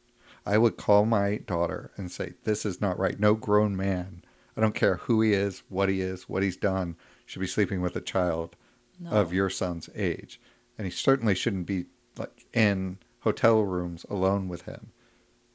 [0.46, 3.18] I would call my daughter and say, This is not right.
[3.18, 4.22] No grown man,
[4.56, 7.80] I don't care who he is, what he is, what he's done, should be sleeping
[7.80, 8.54] with a child
[9.00, 9.10] No.
[9.10, 10.38] of your son's age.
[10.76, 11.86] And he certainly shouldn't be
[12.18, 14.90] like in hotel rooms alone with him.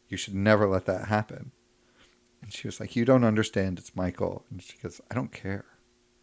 [0.08, 1.52] You should never let that happen.
[2.41, 4.45] And she was like, You don't understand, it's Michael.
[4.49, 5.65] And she goes, I don't care.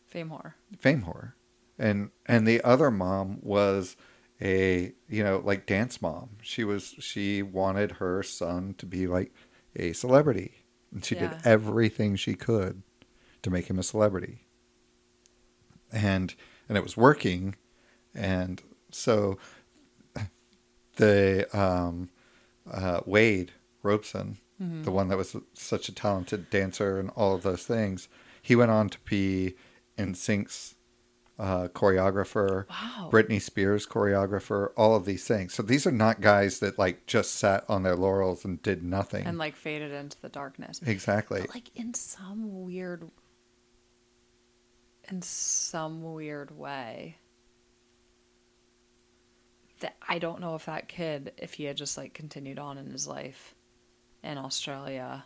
[0.06, 0.54] Fame whore.
[0.78, 1.32] Fame whore.
[1.78, 3.96] And and the other mom was
[4.40, 6.30] a you know, like dance mom.
[6.42, 9.32] She was she wanted her son to be like
[9.74, 10.64] a celebrity.
[10.92, 11.28] And she Yeah.
[11.28, 12.82] did everything she could
[13.42, 14.46] to make him a celebrity.
[15.92, 16.34] And
[16.68, 17.56] and it was working.
[18.14, 19.38] And so
[20.96, 22.08] the um,
[22.70, 23.52] uh, Wade
[23.82, 28.08] Robeson, the one that was such a talented dancer and all of those things,
[28.40, 29.54] he went on to be
[29.98, 30.74] NSYNC's
[31.38, 33.10] uh, choreographer, Wow.
[33.12, 35.52] Britney Spears choreographer, all of these things.
[35.52, 39.26] So these are not guys that like just sat on their laurels and did nothing.
[39.26, 40.80] And like faded into the darkness.
[40.86, 41.42] exactly.
[41.42, 43.10] But like in some weird
[45.10, 47.18] in some weird way
[49.80, 52.90] that I don't know if that kid if he had just like continued on in
[52.90, 53.54] his life
[54.22, 55.24] in Australia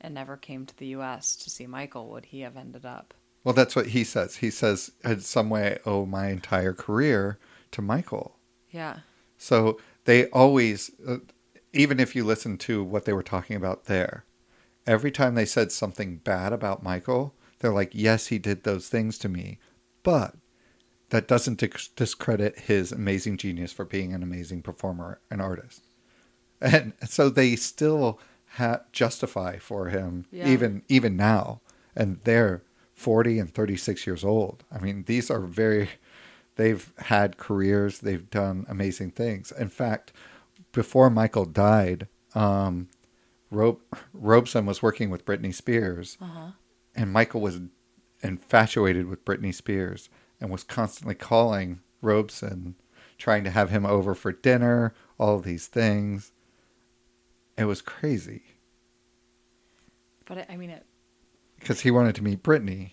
[0.00, 3.54] and never came to the US to see Michael would he have ended up Well,
[3.54, 4.36] that's what he says.
[4.36, 7.38] He says, in some way, I owe my entire career
[7.72, 8.36] to Michael.
[8.70, 9.00] yeah
[9.38, 11.18] So they always, uh,
[11.72, 14.24] even if you listen to what they were talking about there,
[14.86, 19.18] every time they said something bad about Michael, they're like, yes, he did those things
[19.18, 19.58] to me,
[20.02, 20.36] but
[21.10, 21.62] that doesn't
[21.96, 25.85] discredit his amazing genius for being an amazing performer and artist.
[26.60, 28.18] And so they still
[28.54, 30.48] ha- justify for him Yeah.
[30.48, 31.60] even even now,
[31.94, 32.62] and they're
[32.94, 34.64] forty and thirty six years old.
[34.72, 35.88] I mean, these are very.
[36.56, 37.98] They've had careers.
[37.98, 39.52] They've done amazing things.
[39.52, 40.12] In fact,
[40.72, 42.88] before Michael died, um,
[43.50, 43.80] Robe,
[44.14, 46.52] Robeson was working with Britney Spears, uh-huh
[46.98, 47.60] and Michael was
[48.22, 50.08] infatuated with Britney Spears
[50.40, 52.74] and was constantly calling Robeson,
[53.18, 56.32] trying to have him over for dinner, all these things.
[57.56, 58.42] It was crazy
[60.26, 60.84] but I, I mean it
[61.58, 62.92] because he wanted to meet Britney.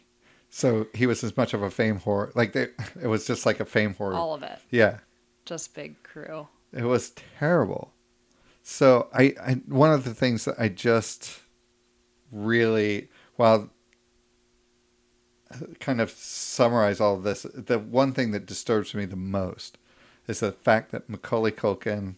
[0.49, 2.33] So he was as much of a fame whore.
[2.35, 2.67] Like they,
[3.01, 4.13] it was just like a fame whore.
[4.15, 4.99] all of it yeah,
[5.45, 7.93] just big crew it was terrible.
[8.63, 11.41] So I, I, one of the things that I just
[12.31, 13.69] really, while
[15.79, 19.77] kind of summarize all of this, the one thing that disturbs me the most
[20.27, 22.15] is the fact that Macaulay Culkin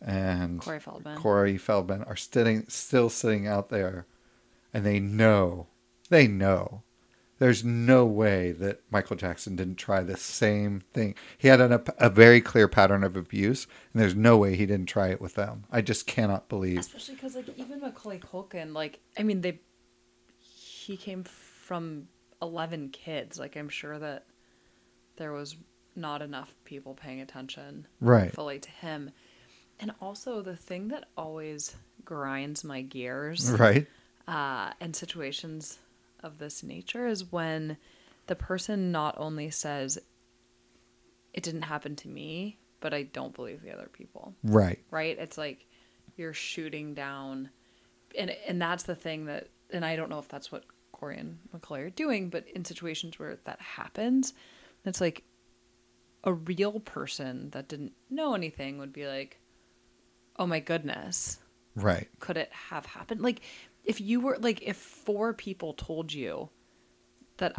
[0.00, 4.06] and Corey Feldman Corey Feldman are sitting, still sitting out there,
[4.72, 5.66] and they know,
[6.08, 6.82] they know,
[7.38, 11.14] there's no way that Michael Jackson didn't try the same thing.
[11.36, 14.88] He had an, a very clear pattern of abuse, and there's no way he didn't
[14.88, 15.64] try it with them.
[15.70, 16.78] I just cannot believe.
[16.78, 19.60] especially because like even Macaulay Culkin, like I mean they,
[20.38, 22.08] he came from
[22.42, 23.38] eleven kids.
[23.38, 24.26] Like I'm sure that
[25.16, 25.56] there was
[25.96, 28.32] not enough people paying attention Right.
[28.32, 29.10] fully to him.
[29.80, 33.86] And also the thing that always grinds my gears Right.
[34.26, 35.78] uh, in situations
[36.22, 37.76] of this nature is when
[38.26, 39.98] the person not only says
[41.34, 44.34] it didn't happen to me, but I don't believe the other people.
[44.42, 44.78] Right.
[44.90, 45.16] Right?
[45.18, 45.66] It's like
[46.16, 47.50] you're shooting down,
[48.18, 51.38] and and that's the thing that, and I don't know if that's what Corey and
[51.54, 54.32] McCoy are doing, but in situations where that happens,
[54.84, 55.22] it's like
[56.24, 59.38] a real person that didn't know anything would be like,
[60.38, 61.38] "Oh my goodness."
[61.74, 62.08] Right.
[62.18, 63.20] could it have happened?
[63.20, 63.40] Like,
[63.84, 66.48] if you were like, if four people told you
[67.36, 67.54] that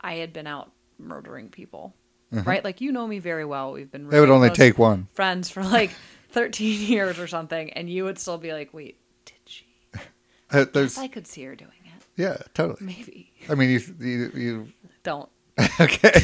[0.00, 1.94] I had been out murdering people,
[2.32, 2.64] right?
[2.64, 3.72] Like, you know me very well.
[3.72, 5.06] We've been It would only take one.
[5.14, 5.92] friends for like
[6.30, 9.66] 13 years or something, and you would still be like, wait, did she?
[10.50, 12.02] Uh, there's I could see her doing it.
[12.20, 12.84] yeah, totally.
[12.84, 13.32] Maybe.
[13.48, 14.72] I mean, you you, you
[15.04, 15.28] Don't.
[15.80, 16.22] okay.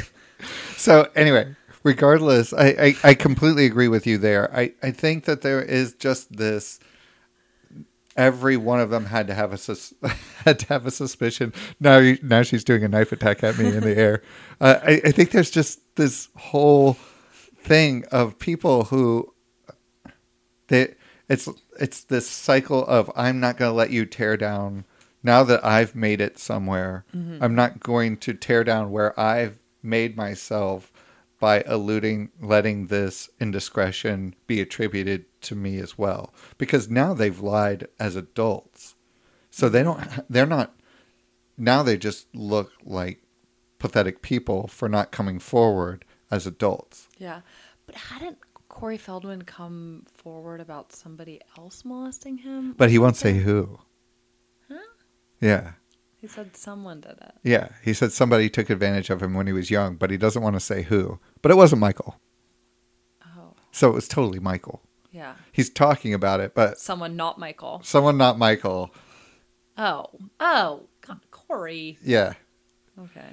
[0.76, 1.54] So anyway,
[1.88, 4.54] regardless, I, I, I completely agree with you there.
[4.54, 6.78] I, I think that there is just this.
[8.14, 9.94] Every one of them had to have a sus-
[10.44, 11.54] had to have a suspicion.
[11.80, 14.22] Now you, now she's doing a knife attack at me in the air.
[14.60, 16.94] Uh, I, I think there's just this whole
[17.62, 19.32] thing of people who
[20.66, 20.96] they
[21.28, 21.48] it's
[21.78, 24.84] it's this cycle of I'm not going to let you tear down
[25.22, 27.04] now that I've made it somewhere.
[27.40, 30.90] I'm not going to tear down where I've made myself
[31.38, 37.86] by eluding letting this indiscretion be attributed to me as well because now they've lied
[37.98, 38.94] as adults.
[39.50, 40.74] So they don't they're not
[41.56, 43.22] now they just look like
[43.78, 47.08] pathetic people for not coming forward as adults.
[47.18, 47.40] Yeah.
[47.86, 52.74] But hadn't Corey Feldman come forward about somebody else molesting him?
[52.76, 53.78] But he won't say who.
[54.68, 54.78] Huh?
[55.40, 55.72] Yeah.
[56.20, 57.34] He said someone did it.
[57.44, 57.68] Yeah.
[57.84, 60.56] He said somebody took advantage of him when he was young, but he doesn't want
[60.56, 61.18] to say who.
[61.42, 62.16] But it wasn't Michael.
[63.24, 64.80] Oh, So it was totally Michael.
[65.12, 65.34] yeah.
[65.52, 67.80] He's talking about it, but Someone not Michael.
[67.84, 68.92] someone not Michael.
[69.76, 70.06] Oh,
[70.40, 71.98] oh, God, Corey.
[72.02, 72.34] Yeah.
[72.98, 73.26] Okay.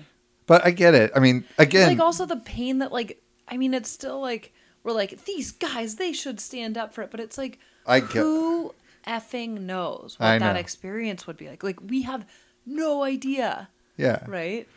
[0.46, 1.12] But I get it.
[1.16, 4.92] I mean, again, like also the pain that like I mean it's still like we're
[4.92, 8.76] like these guys they should stand up for it, but it's like I get- who
[9.08, 11.64] effing knows what that experience would be like?
[11.64, 12.26] Like we have
[12.66, 14.24] no idea, yeah.
[14.28, 14.68] right?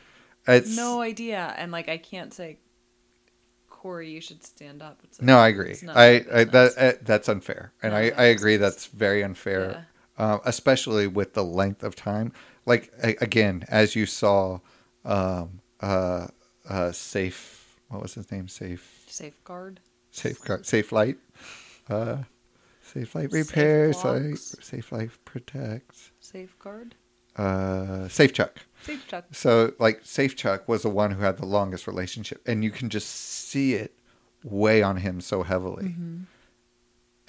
[0.46, 2.58] It's No idea, and like I can't say.
[3.68, 4.98] Corey, you should stand up.
[5.04, 5.70] It's like, No, I agree.
[5.70, 8.74] it's none of I, I that uh, that's unfair, and None I, I agree business.
[8.74, 9.86] that's very unfair,
[10.18, 12.32] uh, especially with the length of time.
[12.66, 14.58] Like a- again, as you saw,
[15.04, 16.26] um, uh,
[16.68, 17.78] uh, safe.
[17.88, 18.48] What was his name?
[18.48, 19.80] Safe, safeguard.
[20.10, 21.18] safeguard, safe light,
[21.88, 22.18] uh,
[22.82, 26.96] safe light repair, safe, safe life protect, Safeguard.
[27.38, 28.58] Uh, safe chuck.
[28.82, 29.26] Safe chuck.
[29.32, 33.08] So like Safechuck was the one who had the longest relationship, and you can just
[33.08, 33.94] see it
[34.42, 35.94] weigh on him so heavily.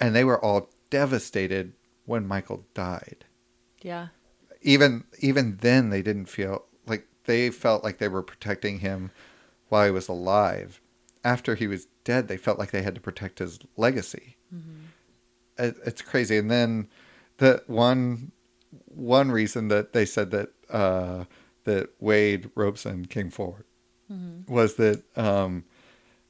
[0.00, 1.74] And they were all devastated
[2.06, 3.24] when Michael died.
[3.82, 4.08] Yeah.
[4.62, 9.10] Even even then, they didn't feel like they felt like they were protecting him
[9.68, 10.80] while he was alive.
[11.22, 14.36] After he was dead, they felt like they had to protect his legacy.
[15.58, 16.38] It, it's crazy.
[16.38, 16.88] And then
[17.36, 18.32] the one
[18.94, 21.24] one reason that they said that uh,
[21.64, 23.64] that Wade Robeson came forward
[24.48, 25.64] was that um,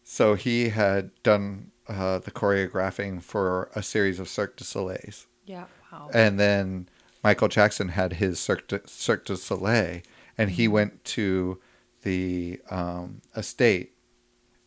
[0.05, 5.65] so he had done uh, the choreographing for a series of Cirque du Soleils, Yeah.
[5.91, 6.11] Wow.
[6.13, 6.89] and then
[7.25, 10.03] Michael Jackson had his Cirque du, Cirque du Soleil,
[10.37, 11.59] and he went to
[12.03, 13.93] the um, estate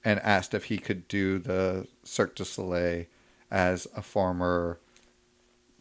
[0.04, 3.06] and asked if he could do the Cirque du Soleil
[3.52, 4.80] as a former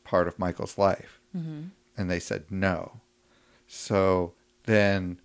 [0.04, 1.18] part of Michael's life.
[1.96, 3.00] And they said no.
[3.66, 5.20] So then,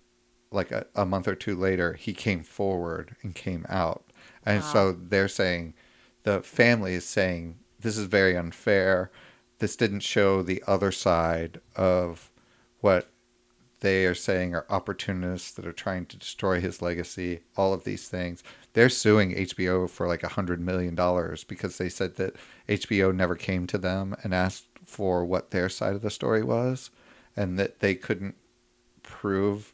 [0.50, 4.04] like a, a month or two later, he came forward and came out.
[4.44, 5.74] And so they're saying,
[6.22, 9.10] the family is saying, this is very unfair.
[9.58, 12.30] This didn't show the other side of
[12.80, 13.10] what
[13.80, 18.08] they are saying are opportunists that are trying to destroy his legacy, all of these
[18.08, 18.42] things.
[18.72, 22.36] They're suing HBO for like a hundred million dollars because they said that
[22.68, 26.90] HBO never came to them and asked for what their side of the story was
[27.36, 28.34] and that they couldn't
[29.02, 29.72] prove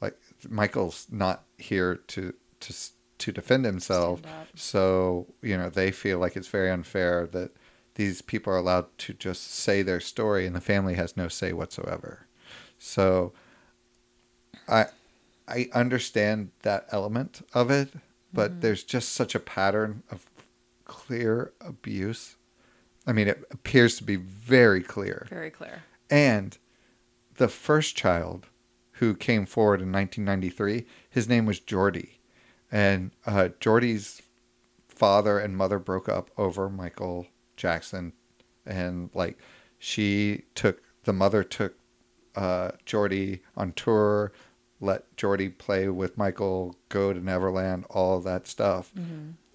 [0.00, 2.74] like Michael's not here to to
[3.18, 4.20] to defend himself.
[4.54, 7.52] So, you know, they feel like it's very unfair that
[7.94, 11.52] these people are allowed to just say their story and the family has no say
[11.52, 12.26] whatsoever.
[12.78, 13.32] So
[14.68, 14.86] I
[15.46, 17.92] I understand that element of it,
[18.32, 18.60] but mm-hmm.
[18.60, 20.26] there's just such a pattern of
[20.84, 22.36] clear abuse.
[23.06, 25.26] I mean, it appears to be very clear.
[25.30, 25.82] Very clear.
[26.10, 26.56] And
[27.36, 28.46] the first child
[28.98, 32.20] who came forward in 1993, his name was Jordy.
[32.72, 34.22] and uh, Jordy's
[34.88, 38.12] father and mother broke up over Michael Jackson,
[38.64, 39.38] and like
[39.78, 41.74] she took the mother took
[42.36, 44.32] uh, Jordy on tour,
[44.80, 48.92] let Jordy play with Michael, go to Neverland, all that stuff,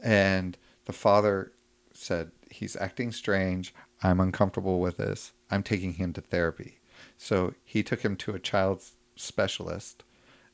[0.01, 1.51] and the father
[1.93, 3.73] said he's acting strange.
[4.01, 5.33] I'm uncomfortable with this.
[5.51, 6.79] I'm taking him to therapy.
[7.17, 8.83] So he took him to a child
[9.15, 10.03] specialist,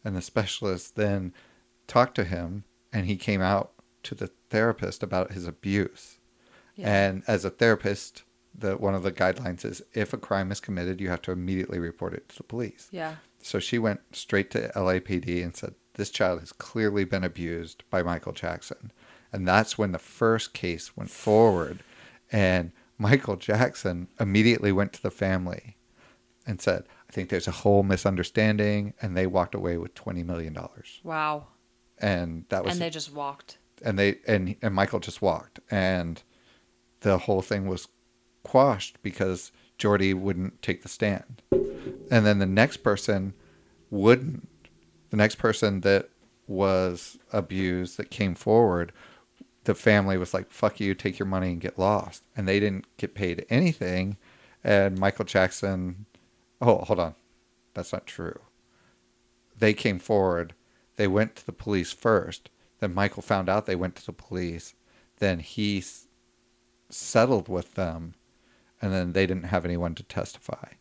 [0.03, 1.33] and the specialist then
[1.87, 3.71] talked to him, and he came out
[4.03, 6.17] to the therapist about his abuse.
[6.77, 8.23] And as a therapist,
[8.57, 11.79] the one of the guidelines is if a crime is committed, you have to immediately
[11.79, 12.87] report it to the police.
[12.91, 13.15] yeah.
[13.41, 18.01] So she went straight to LAPD and said, This child has clearly been abused by
[18.01, 18.91] Michael Jackson.
[19.35, 21.79] And that's when the first case went forward.
[22.31, 25.75] And Michael Jackson immediately went to the family
[26.47, 28.93] and said, I think there's a whole misunderstanding.
[29.01, 30.57] And they walked away with $20 million.
[31.03, 31.47] Wow.
[31.99, 33.57] And that was, And they just walked.
[33.83, 35.59] and they, and, and Michael just walked.
[35.69, 36.23] And
[37.01, 37.89] the whole thing was
[38.43, 41.41] quashed because Jordy wouldn't take the stand.
[41.51, 43.33] And then the next person
[43.89, 44.47] wouldn't.
[45.09, 46.07] The next person that
[46.47, 48.93] was abused that came forward,
[49.65, 52.23] the family was like, fuck you, take your money and get lost.
[52.35, 54.17] And they didn't get paid anything.
[54.63, 56.05] And Michael Jackson,
[56.61, 57.15] oh, hold on.
[57.73, 58.39] That's not true.
[59.57, 60.53] They came forward.
[60.95, 62.49] They went to the police first.
[62.79, 64.75] Then Michael found out they went to the police.
[65.17, 66.07] Then he s-
[66.89, 68.15] settled with them.
[68.81, 70.73] And then they didn't have anyone to testify.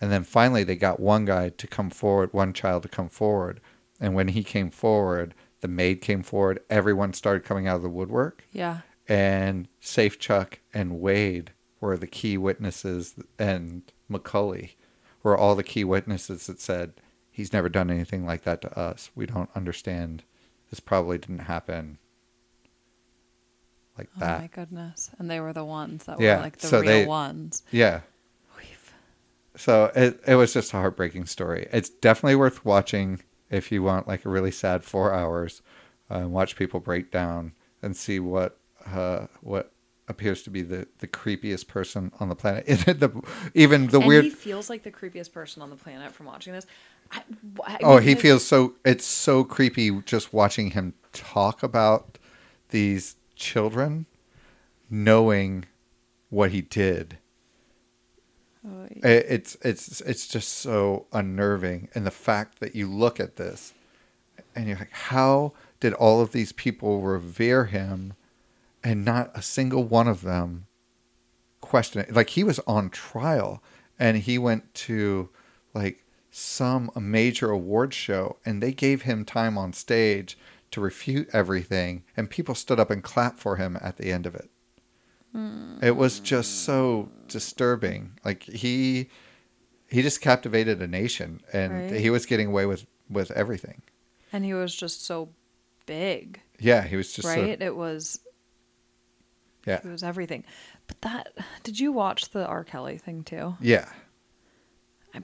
[0.00, 3.60] And then finally, they got one guy to come forward, one child to come forward.
[4.00, 6.60] And when he came forward, the maid came forward.
[6.68, 8.44] Everyone started coming out of the woodwork.
[8.52, 8.80] Yeah.
[9.08, 14.76] And Safechuck and Wade were the key witnesses, and Macaulay
[15.22, 16.92] were all the key witnesses that said,
[17.30, 19.10] he's never done anything like that to us.
[19.14, 20.22] We don't understand.
[20.70, 21.98] This probably didn't happen
[23.98, 24.24] like that.
[24.24, 24.40] Oh that.
[24.40, 25.10] my goodness.
[25.18, 27.62] And they were the ones that Yeah, were like the so real they- ones.
[27.70, 28.00] Yeah.
[28.56, 28.68] We've-
[29.56, 31.68] So it it was just a heartbreaking story.
[31.72, 33.20] It's definitely worth watching
[33.52, 35.62] if you want like a really sad four hours.
[36.10, 39.72] Uh, watch people break down and see what uh, what
[40.08, 42.66] appears to be the, the creepiest person on the planet.
[42.66, 43.22] the,
[43.54, 44.24] even the and weird.
[44.24, 46.66] he feels like the creepiest person on the planet from watching this.
[47.10, 47.22] I,
[47.64, 48.74] I oh, he it's- feels so.
[48.84, 52.18] It's so creepy just watching him talk about
[52.70, 54.06] these children,
[54.90, 55.66] knowing
[56.30, 57.18] what he did.
[59.02, 61.88] It- it's it's it's just so unnerving.
[61.94, 63.72] And the fact that you look at this
[64.54, 68.14] and you're like how did all of these people revere him
[68.84, 70.66] and not a single one of them
[71.60, 72.14] question it?
[72.14, 73.62] Like he was on trial
[73.98, 75.28] and he went to
[75.74, 80.38] like some major award show and they gave him time on stage
[80.70, 84.34] to refute everything and people stood up and clapped for him at the end of
[84.34, 84.50] it
[85.34, 88.18] it was just so disturbing.
[88.24, 89.08] Like he
[89.88, 92.00] he just captivated a nation and Right.
[92.00, 93.82] he was getting away with with everything.
[94.32, 95.28] and he was just so
[95.84, 97.60] big, Yeah, he was just so- right?
[97.60, 98.20] it was
[99.66, 99.76] yeah.
[99.84, 100.44] it was everything.
[100.86, 101.28] But that
[101.62, 102.64] did you watch the R.
[102.64, 103.56] Kelly thing too?
[103.60, 103.88] Yeah.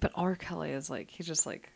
[0.00, 0.36] But R.
[0.36, 1.72] Kelly is like he's just like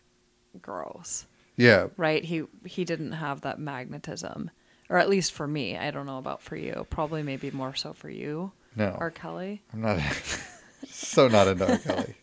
[0.61, 1.88] gross, Yeah.
[1.97, 2.23] right?
[2.25, 4.51] He he didn't have that magnetism,
[4.92, 5.76] or at least for me.
[5.78, 6.87] I don't know about for you.
[6.90, 8.94] Probably maybe more so for you, No.
[9.00, 9.11] R.
[9.11, 9.62] Kelly.
[9.72, 9.98] I'm not
[10.88, 11.78] so not into R.
[11.78, 12.14] Kelly.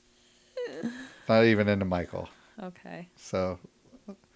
[1.27, 2.29] Not even into Michael.
[2.61, 3.57] Okay, So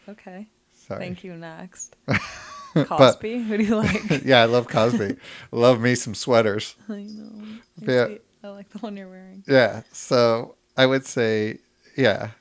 [0.10, 0.48] okay.
[0.74, 1.00] sorry.
[1.00, 1.34] Thank you.
[1.36, 1.96] Next,
[2.74, 3.44] Cosby.
[3.44, 4.24] Who do you like?
[4.26, 5.18] yeah, I love Cosby.
[5.52, 6.76] love me some sweaters.
[6.90, 7.60] I know.
[7.82, 8.08] Yeah.
[8.44, 9.44] I like the one you're wearing.
[9.48, 9.84] Yeah.
[9.92, 11.60] So I would say
[11.96, 12.32] yeah.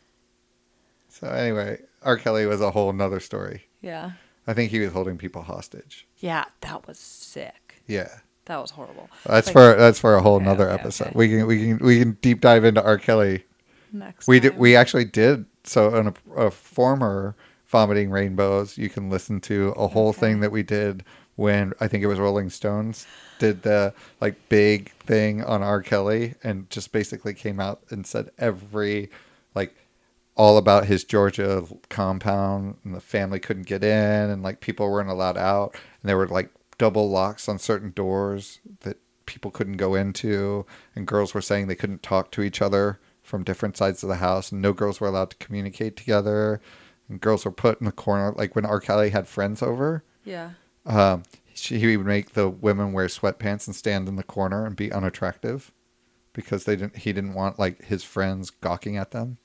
[1.09, 2.17] So anyway, R.
[2.17, 3.65] Kelly was a whole nother story.
[3.81, 4.13] Yeah.
[4.47, 6.07] I think he was holding people hostage.
[6.19, 7.83] Yeah, that was sick.
[7.87, 8.09] Yeah.
[8.47, 9.09] That was horrible.
[9.25, 11.09] That's Like, for that's for a whole Okay, nother okay, episode.
[11.09, 11.13] okay.
[11.17, 12.99] We can we can we can deep dive into R.
[12.99, 13.45] Kelly.
[13.93, 14.27] next.
[14.27, 16.15] We did we actually did so on a,
[16.47, 17.37] a former
[17.69, 18.77] vomiting rainbows.
[18.77, 21.05] You can listen to a whole thing that we did
[21.37, 23.07] when I think it was Rolling Stones
[23.39, 25.81] did the like big thing on R.
[25.83, 29.09] Kelly and just basically came out and said every
[29.55, 29.75] like
[30.35, 35.11] all about his Georgia compound and the family couldn't get in and like people weren't
[35.11, 35.75] allowed out.
[35.75, 40.65] And there were like double locks on certain doors that people couldn't go into.
[40.97, 44.17] And girls were saying they couldn't talk to each other from different sides of the
[44.17, 44.51] house.
[44.51, 46.61] And no girls were allowed to communicate together.
[47.09, 48.81] And girls were put in the corner like when R.
[48.81, 50.03] Kelly had friends over.
[50.25, 50.53] Yeah.
[50.87, 51.25] um,
[51.55, 54.91] she, he would make the women wear sweatpants and stand in the corner and be
[54.91, 55.71] unattractive
[56.33, 59.37] because they didn't he didn't want like his friends gawking at them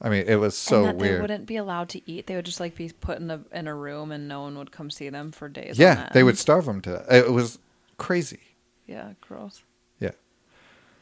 [0.00, 1.22] I mean, it was so and that they weird.
[1.22, 2.26] wouldn't be allowed to eat.
[2.28, 4.70] They would just like be put in a in a room, and no one would
[4.70, 5.78] come see them for days.
[5.78, 7.04] on Yeah, they would starve them to.
[7.10, 7.58] It was
[7.96, 8.40] crazy.
[8.86, 9.62] Yeah, gross.
[9.98, 10.12] Yeah.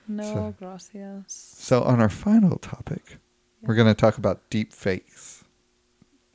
[0.09, 1.24] No, So- gracias.
[1.28, 3.18] So on our final topic,
[3.62, 5.44] we're going to talk about deep fakes.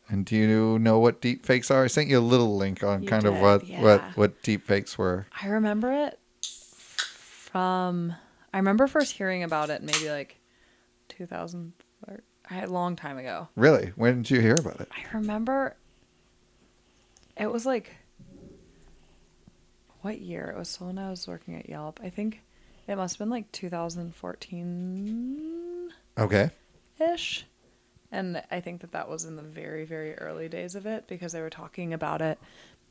[0.07, 1.85] And do you know what deep fakes are?
[1.85, 3.81] I sent you a little link on You kind of what yeah.
[3.81, 5.25] what what deep fakes were.
[5.41, 6.19] I remember it
[7.01, 8.13] from.
[8.53, 10.37] I remember first hearing about it maybe like
[11.09, 11.73] 2000.
[12.53, 13.47] A long time ago.
[13.55, 13.93] Really?
[13.95, 14.89] When did you hear about it?
[14.91, 15.75] I remember
[17.37, 17.95] it was like
[20.01, 20.51] what year?
[20.55, 21.99] It was so when I was working at Yelp.
[22.03, 22.41] I think
[22.87, 26.49] it must have been like 2014 Okay.
[26.99, 27.45] ish.
[28.11, 31.31] And I think that that was in the very, very early days of it because
[31.31, 32.37] they were talking about it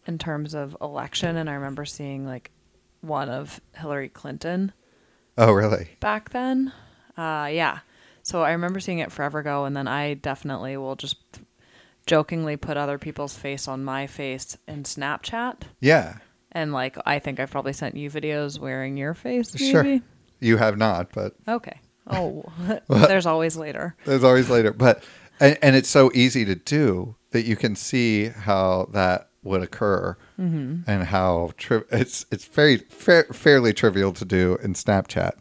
[0.06, 1.36] in terms of election.
[1.36, 2.50] And I remember seeing like
[3.02, 4.72] one of Hillary Clinton
[5.36, 5.90] Oh, really?
[6.00, 6.72] back then.
[7.16, 7.80] Uh, yeah.
[8.22, 11.16] So I remember seeing it forever ago, and then I definitely will just
[12.06, 15.62] jokingly put other people's face on my face in Snapchat.
[15.80, 16.18] Yeah.
[16.52, 19.56] And like, I think I've probably sent you videos wearing your face.
[19.56, 20.00] Sure.
[20.40, 21.78] You have not, but Okay.
[22.06, 22.44] Oh,
[22.88, 23.94] there's always later.
[24.04, 24.72] there's always later.
[24.72, 25.04] But
[25.38, 30.16] and, and it's so easy to do that you can see how that would occur
[30.38, 30.90] Mm-hmm.
[30.90, 35.32] and how tri- it's it's very fa- fairly trivial to do in Snapchat.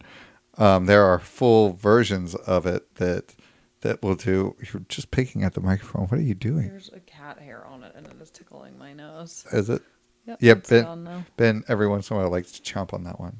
[0.60, 3.34] Um, there are full versions of it that
[3.82, 4.56] that will do.
[4.62, 6.08] You're just picking at the microphone.
[6.08, 6.68] What are you doing?
[6.68, 9.46] There's a cat hair on it, and it is tickling my nose.
[9.54, 9.82] Is it?
[10.26, 10.58] Yep.
[10.60, 13.38] It's Ben, ben every once in a while likes to chomp on that one.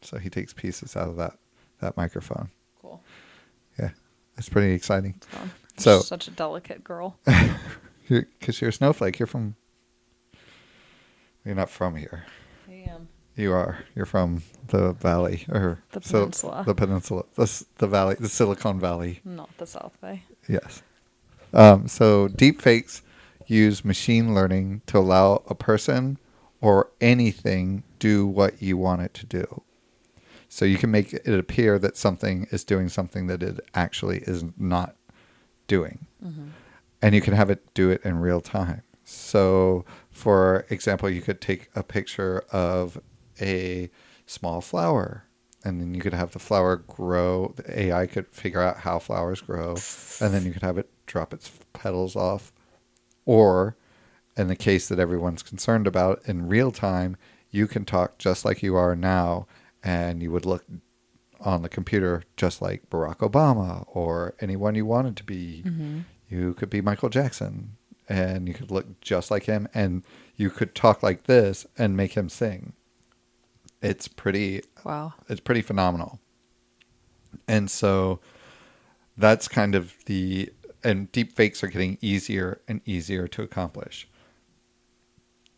[0.00, 1.38] So he takes pieces out of that
[1.80, 2.50] that microphone.
[2.80, 3.02] Cool.
[3.78, 3.90] Yeah,
[4.38, 5.20] it's pretty exciting.
[5.74, 5.84] It's.
[5.84, 7.18] So- such a delicate girl.
[8.06, 9.18] Because you're a snowflake.
[9.18, 9.56] You're from.
[11.42, 12.26] You're not from here.
[13.36, 13.78] You are.
[13.94, 16.64] You're from the valley or The peninsula.
[16.66, 17.24] the peninsula.
[17.34, 18.16] The, the valley.
[18.18, 19.20] The Silicon Valley.
[19.24, 20.22] Not the South Bay.
[20.48, 20.82] Yes.
[21.52, 23.02] Um, so deepfakes
[23.46, 26.18] use machine learning to allow a person
[26.60, 29.62] or anything do what you want it to do.
[30.48, 34.44] So you can make it appear that something is doing something that it actually is
[34.56, 34.94] not
[35.66, 36.06] doing.
[37.02, 38.82] And you can have it do it in real time.
[39.04, 42.98] So, for example, you could take a picture of
[43.40, 43.90] a
[44.26, 45.24] small flower
[45.64, 47.54] and then you could have the flower grow.
[47.56, 49.76] The AI could figure out how flowers grow,
[50.20, 52.52] and then you could have it drop its petals off.
[53.24, 53.76] Or,
[54.36, 57.16] in the case that everyone's concerned about, in real time,
[57.50, 59.46] you can talk just like you are now,
[59.82, 60.64] and you would look
[61.40, 65.62] on the computer just like Barack Obama or anyone you wanted to be.
[65.64, 66.00] Mm-hmm.
[66.28, 67.76] You could be Michael Jackson,
[68.06, 70.02] and you could look just like him, and
[70.36, 72.74] you could talk like this and make him sing.
[73.84, 75.12] It's pretty Wow.
[75.28, 76.18] it's pretty phenomenal.
[77.46, 78.20] And so
[79.16, 80.50] that's kind of the
[80.82, 84.08] and deep fakes are getting easier and easier to accomplish.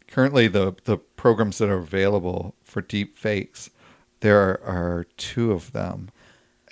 [0.09, 3.71] Currently the the programs that are available for deep fakes,
[4.21, 6.11] there are, are two of them.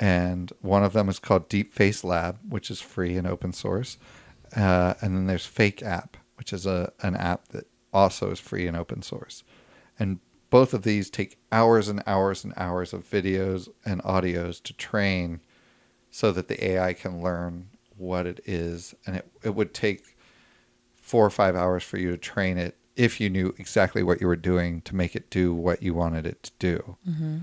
[0.00, 3.96] And one of them is called Deep Face Lab, which is free and open source.
[4.56, 8.66] Uh, and then there's Fake App, which is a an app that also is free
[8.66, 9.44] and open source.
[10.00, 10.18] And
[10.54, 15.40] both of these take hours and hours and hours of videos and audios to train
[16.12, 18.94] so that the AI can learn what it is.
[19.04, 20.16] And it, it would take
[20.94, 24.28] four or five hours for you to train it if you knew exactly what you
[24.28, 26.96] were doing to make it do what you wanted it to do.
[27.04, 27.38] Mm-hmm.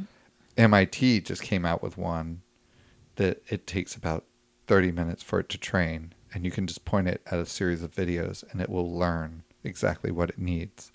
[0.55, 2.43] MIT just came out with one
[3.18, 4.24] that it takes about
[4.68, 6.14] 30 minutes for it to train.
[6.34, 9.43] And you can just point it at a series of videos and it will learn
[9.66, 10.93] exactly what it needs.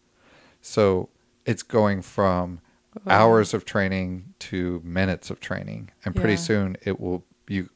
[0.63, 1.11] So
[1.47, 2.61] it's going from
[3.07, 5.91] hours of training to minutes of training.
[6.05, 6.39] And pretty Yeah.
[6.39, 7.71] soon it will, you,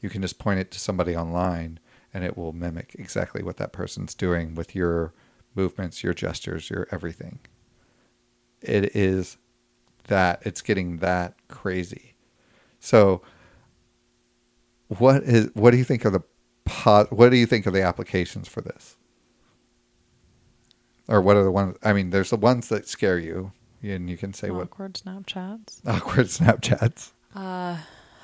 [0.00, 1.80] you can just point it to somebody online
[2.12, 5.12] and it will mimic exactly what that person's doing with your
[5.54, 7.40] movements, your gestures, your everything.
[8.60, 9.36] It is
[10.08, 12.14] that it's getting that crazy.
[12.80, 13.22] So
[14.88, 16.22] what is what do you think are the
[17.10, 18.96] what do you think are the applications for this?
[21.08, 23.52] Or what are the ones I mean there's the ones that scare you
[23.82, 25.80] and you can say what Awkward Snapchats.
[25.86, 27.10] awkward Snapchats.
[27.34, 27.76] Uh,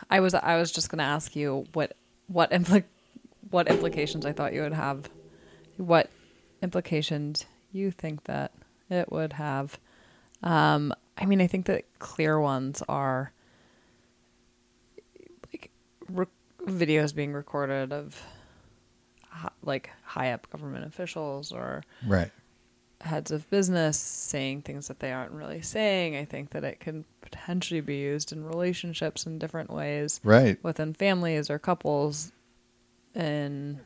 [0.09, 1.95] I was I was just gonna ask you what
[2.29, 2.85] what impli-
[3.51, 5.11] what implications I thought you would have,
[5.77, 6.09] what
[6.63, 8.53] implications you think that
[8.89, 9.79] it would have.
[10.43, 13.33] Um, I mean, I think that clear ones are
[15.53, 15.71] like
[16.09, 16.27] re-
[16.65, 18.21] videos being recorded of
[19.63, 22.31] like high up government officials or Right.
[23.03, 26.17] Heads of business saying things that they aren't really saying.
[26.17, 30.63] I think that it can potentially be used in relationships in different ways Right.
[30.63, 32.33] within families or couples
[33.15, 33.81] and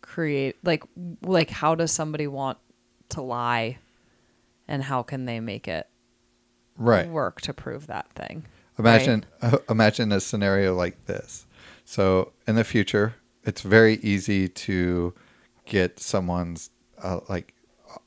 [0.00, 0.82] create like
[1.22, 2.58] like how does somebody want
[3.10, 3.78] to lie
[4.68, 5.86] and how can they make it
[6.76, 7.08] Right.
[7.08, 8.44] work to prove that thing
[8.78, 11.46] Imagine uh, imagine a scenario like this.
[11.84, 15.12] So in the future, it's very easy to
[15.66, 16.70] get someone's
[17.02, 17.52] uh, like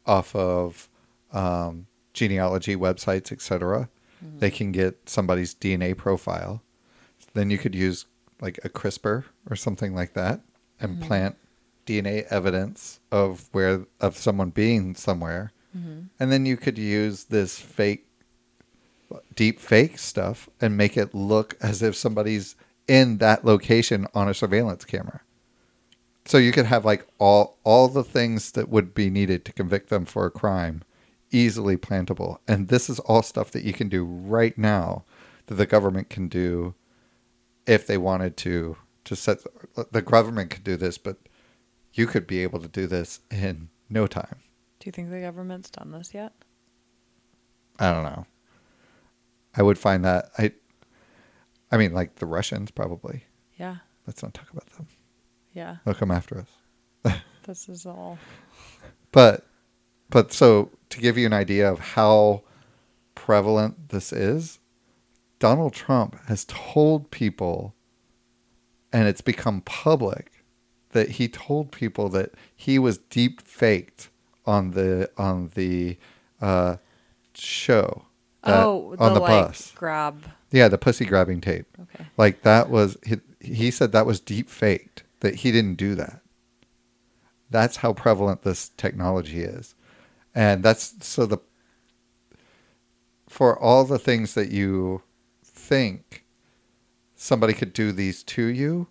[0.05, 0.89] off of
[1.31, 3.89] um, genealogy websites, etc.
[4.23, 4.39] Mm-hmm.
[4.39, 6.61] They can get somebody's DNA profile.
[7.33, 8.05] Then you could use
[8.41, 10.41] like a CRISPR or something like that
[10.79, 11.07] and mm-hmm.
[11.07, 11.35] plant
[11.85, 15.51] DNA evidence of where of someone being somewhere.
[15.77, 16.01] Mm-hmm.
[16.19, 18.07] And then you could use this fake
[19.35, 22.55] deep fake stuff and make it look as if somebody's
[22.87, 25.21] in that location on a surveillance camera.
[26.25, 29.89] So you could have like all all the things that would be needed to convict
[29.89, 30.83] them for a crime
[31.31, 32.37] easily plantable.
[32.47, 35.03] And this is all stuff that you can do right now
[35.47, 36.75] that the government can do
[37.67, 39.39] if they wanted to to set
[39.91, 41.17] the government could do this, but
[41.93, 44.37] you could be able to do this in no time.
[44.79, 46.33] do you think the government's done this yet
[47.79, 48.25] I don't know.
[49.55, 50.53] I would find that I
[51.71, 53.25] I mean like the Russians probably.
[53.57, 54.87] yeah Let's not talk about them.
[55.55, 57.15] Yeah They'll come after us.
[57.47, 58.17] this is all
[59.11, 59.45] But
[60.09, 62.43] but so to give you an idea of how
[63.15, 64.59] prevalent this is,
[65.39, 67.73] Donald Trump has told people
[68.93, 70.31] and it's become public
[70.91, 74.09] that he told people that he was deep faked
[74.45, 75.97] on the on the
[76.41, 76.77] uh,
[77.33, 78.05] show
[78.43, 79.71] that- oh the, on the like bus.
[79.75, 81.65] grab Yeah, the pussy grabbing tape.
[81.81, 85.95] okay Like that was he, he said that was deep faked that he didn't do
[85.95, 86.21] that.
[87.49, 89.73] That's how prevalent this technology is.
[90.35, 91.39] And that's so the
[93.27, 95.01] for all the things that you
[95.43, 96.25] think
[97.15, 98.87] somebody could do these to you,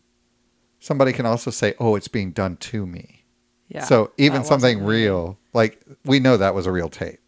[0.81, 3.25] somebody can also say, "Oh, it's being done to me."
[3.69, 7.21] yeah so even something real, like we know that was a real tape.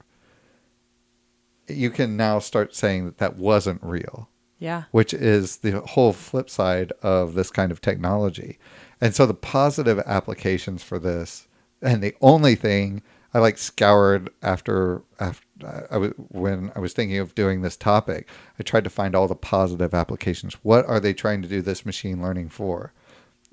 [1.68, 4.28] You can now start saying that that wasn't real
[4.59, 8.59] yeah which is the whole flip side of this kind of technology.
[9.00, 11.48] And so the positive applications for this,
[11.82, 13.02] and the only thing
[13.34, 15.42] I like scoured after after
[15.90, 18.26] I was when I was thinking of doing this topic,
[18.59, 20.54] I tried to find all the positive applications.
[20.62, 22.94] What are they trying to do this machine learning for?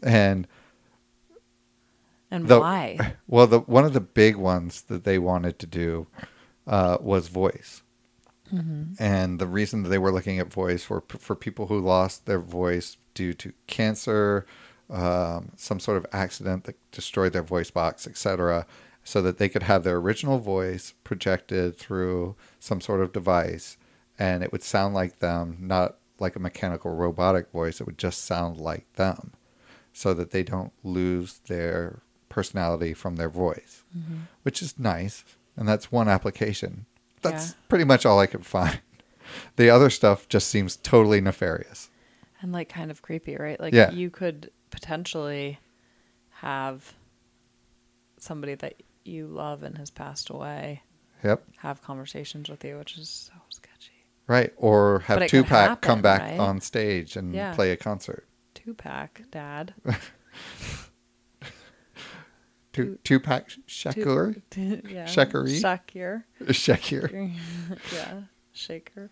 [0.01, 0.47] And
[2.31, 6.07] and the- why well, the one of the big ones that they wanted to do
[6.65, 7.82] uh, was voice,
[8.99, 12.39] and the reason that they were looking at voice for for people who lost their
[12.39, 14.45] voice due to cancer,
[14.89, 18.65] um, some sort of accident that destroyed their voice box, etc.,
[19.03, 23.77] so that they could have their original voice projected through some sort of device,
[24.17, 27.81] and it would sound like them, not like a mechanical robotic voice.
[27.81, 29.33] It would just sound like them
[29.91, 33.83] so that they don't lose their personality from their voice,
[34.43, 35.23] which is nice.
[35.55, 36.85] And that's one application.
[37.23, 37.55] That's Yeah.
[37.69, 38.79] pretty much all I could find.
[39.55, 41.89] The other stuff just seems totally nefarious.
[42.41, 43.59] and like kind of creepy, right?
[43.59, 43.89] Like Yeah.
[43.91, 45.59] you could potentially
[46.41, 46.93] have
[48.17, 50.83] somebody that you love and has passed away
[51.23, 51.43] Yep.
[51.57, 54.05] have conversations with you, which is so sketchy.
[54.27, 54.53] Right.
[54.57, 56.39] Or have But it could Tupac come back right?
[56.39, 57.55] on stage and Yeah.
[57.55, 58.27] play a concert.
[58.53, 59.73] Tupac, Dad.
[62.73, 64.41] Tu- Tupac Shakur?
[64.49, 65.05] Two- yeah.
[65.05, 65.59] Shakari?
[65.61, 66.23] Shakir.
[66.41, 67.33] Shakir.
[67.93, 68.21] yeah,
[68.51, 69.09] shaker.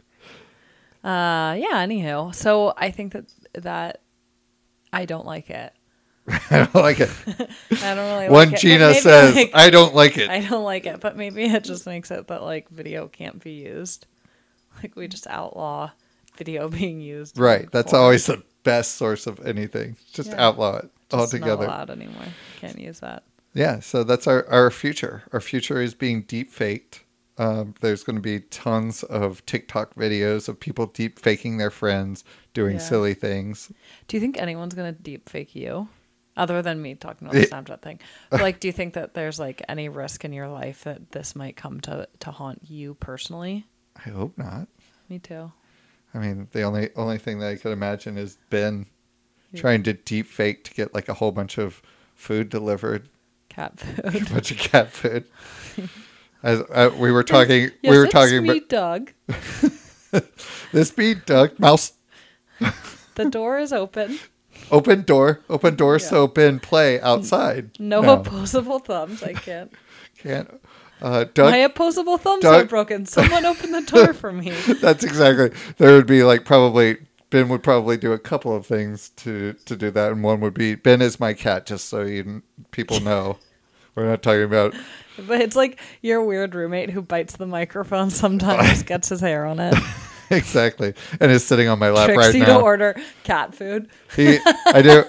[1.03, 1.86] Uh, yeah.
[1.86, 4.01] Anywho, so I think that that
[4.91, 5.74] I don't like it.
[6.28, 7.09] I don't like it.
[7.82, 10.30] I don't really One like Gina says, like, I don't like it.
[10.30, 13.53] I don't like it, but maybe it just makes it that like video can't be
[13.53, 14.05] used.
[14.82, 15.91] Like we just outlaw
[16.38, 17.38] video being used.
[17.39, 17.70] right.
[17.72, 19.97] That's always the best source of anything.
[20.14, 20.47] Just Yeah.
[20.47, 21.66] outlaw it just altogether.
[21.68, 22.26] Not allowed anymore.
[22.59, 23.24] Can't use that.
[23.54, 25.24] Yeah, so that's our, our future.
[25.34, 27.04] Our future is being deep faked.
[27.38, 32.24] Um, there's going to be tons of TikTok videos of people deep faking their friends
[32.54, 32.82] doing Yeah.
[32.82, 33.72] silly things.
[34.08, 35.88] Do you think anyone's gonna deep fake you?
[36.38, 37.99] Other than me talking about the It- Snapchat thing.
[38.30, 41.36] But, like, do you think that there's like any risk in your life that this
[41.36, 43.66] might come to, to haunt you personally?
[44.06, 44.68] I hope not.
[45.10, 45.52] Me too.
[46.14, 48.86] I mean, the only only thing that I could imagine is Ben
[49.52, 49.62] Yeah.
[49.62, 51.82] trying to deep fake to get like a whole bunch of
[52.16, 53.10] food delivered,
[53.52, 53.99] Cat food.
[54.28, 55.26] a bunch of cat food.
[56.43, 59.12] As uh, we were talking, Yes, we were it's talking me, about Doug.
[60.72, 61.93] this be Doug Mouse.
[63.16, 64.20] The door is open.
[64.72, 66.08] Open door, open door, Yeah.
[66.08, 67.72] so Ben play outside.
[67.78, 68.14] No, No.
[68.14, 69.22] opposable thumbs.
[69.22, 69.72] I can't.
[70.18, 70.49] Can't.
[71.02, 73.06] Uh, Doug, My opposable thumbs Doug- are broken.
[73.06, 74.52] Someone open the door for me.
[74.82, 75.52] That's exactly.
[75.78, 76.97] There would be like probably
[77.32, 80.53] Ben would probably do a couple of things to to do that, and one would
[80.53, 83.39] be Ben is my cat, just so you people know.
[83.95, 84.73] We're not talking about
[85.17, 89.59] But it's like your weird roommate who bites the microphone sometimes, gets his hair on
[89.59, 89.75] it,
[90.29, 92.59] exactly, and is sitting on my lap tricks right you now.
[92.59, 93.89] to order cat food.
[94.15, 95.03] He, I do,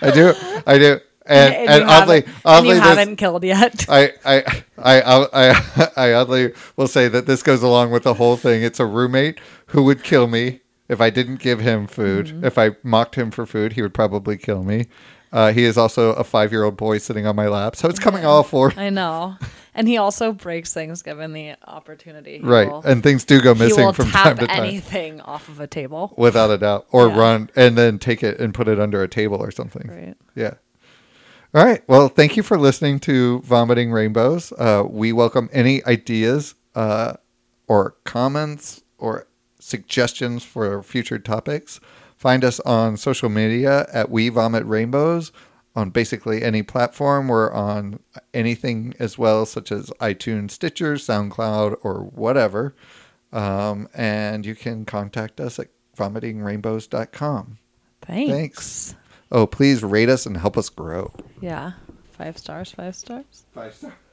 [0.00, 0.34] I do,
[0.66, 3.86] I do, and and, you oddly, haven't- and oddly, you this, haven't killed yet.
[3.88, 5.00] I, I, I,
[5.32, 8.62] I, I oddly will say that this goes along with the whole thing.
[8.62, 12.26] It's a roommate who would kill me if I didn't give him food.
[12.26, 12.44] Mm-hmm.
[12.44, 14.86] If I mocked him for food, he would probably kill me.
[15.32, 18.44] Uh, he is also a five-year-old boy sitting on my lap, so it's coming all
[18.44, 18.72] four.
[18.76, 19.34] I know.
[19.74, 22.38] And he also breaks things given the opportunity.
[22.38, 25.48] He Right, will- and things do go missing from tap time to time, anything off
[25.48, 26.14] of a table.
[26.16, 27.18] without a doubt, or Yeah.
[27.18, 29.88] run and then take it and put it under a table or something.
[29.90, 30.14] Right.
[30.36, 30.54] Yeah.
[31.54, 31.88] All right.
[31.88, 34.52] Well, thank you for listening to Vomiting Rainbows.
[34.58, 37.14] Uh, we welcome any ideas uh,
[37.68, 39.28] or comments or
[39.60, 41.78] suggestions for future topics.
[42.16, 45.30] Find us on social media at We Vomit Rainbows
[45.76, 47.28] on basically any platform.
[47.28, 48.00] We're on
[48.32, 52.74] anything as well, such as iTunes, Stitcher, SoundCloud, or whatever.
[53.32, 57.58] Um, and you can contact us at vomitingrainbows.com.
[58.02, 58.32] Thanks.
[58.32, 58.94] Thanks.
[59.34, 61.12] Oh, please rate us and help us grow.
[61.40, 61.72] Yeah.
[62.12, 63.24] Five stars, five stars.
[63.52, 63.94] Five star.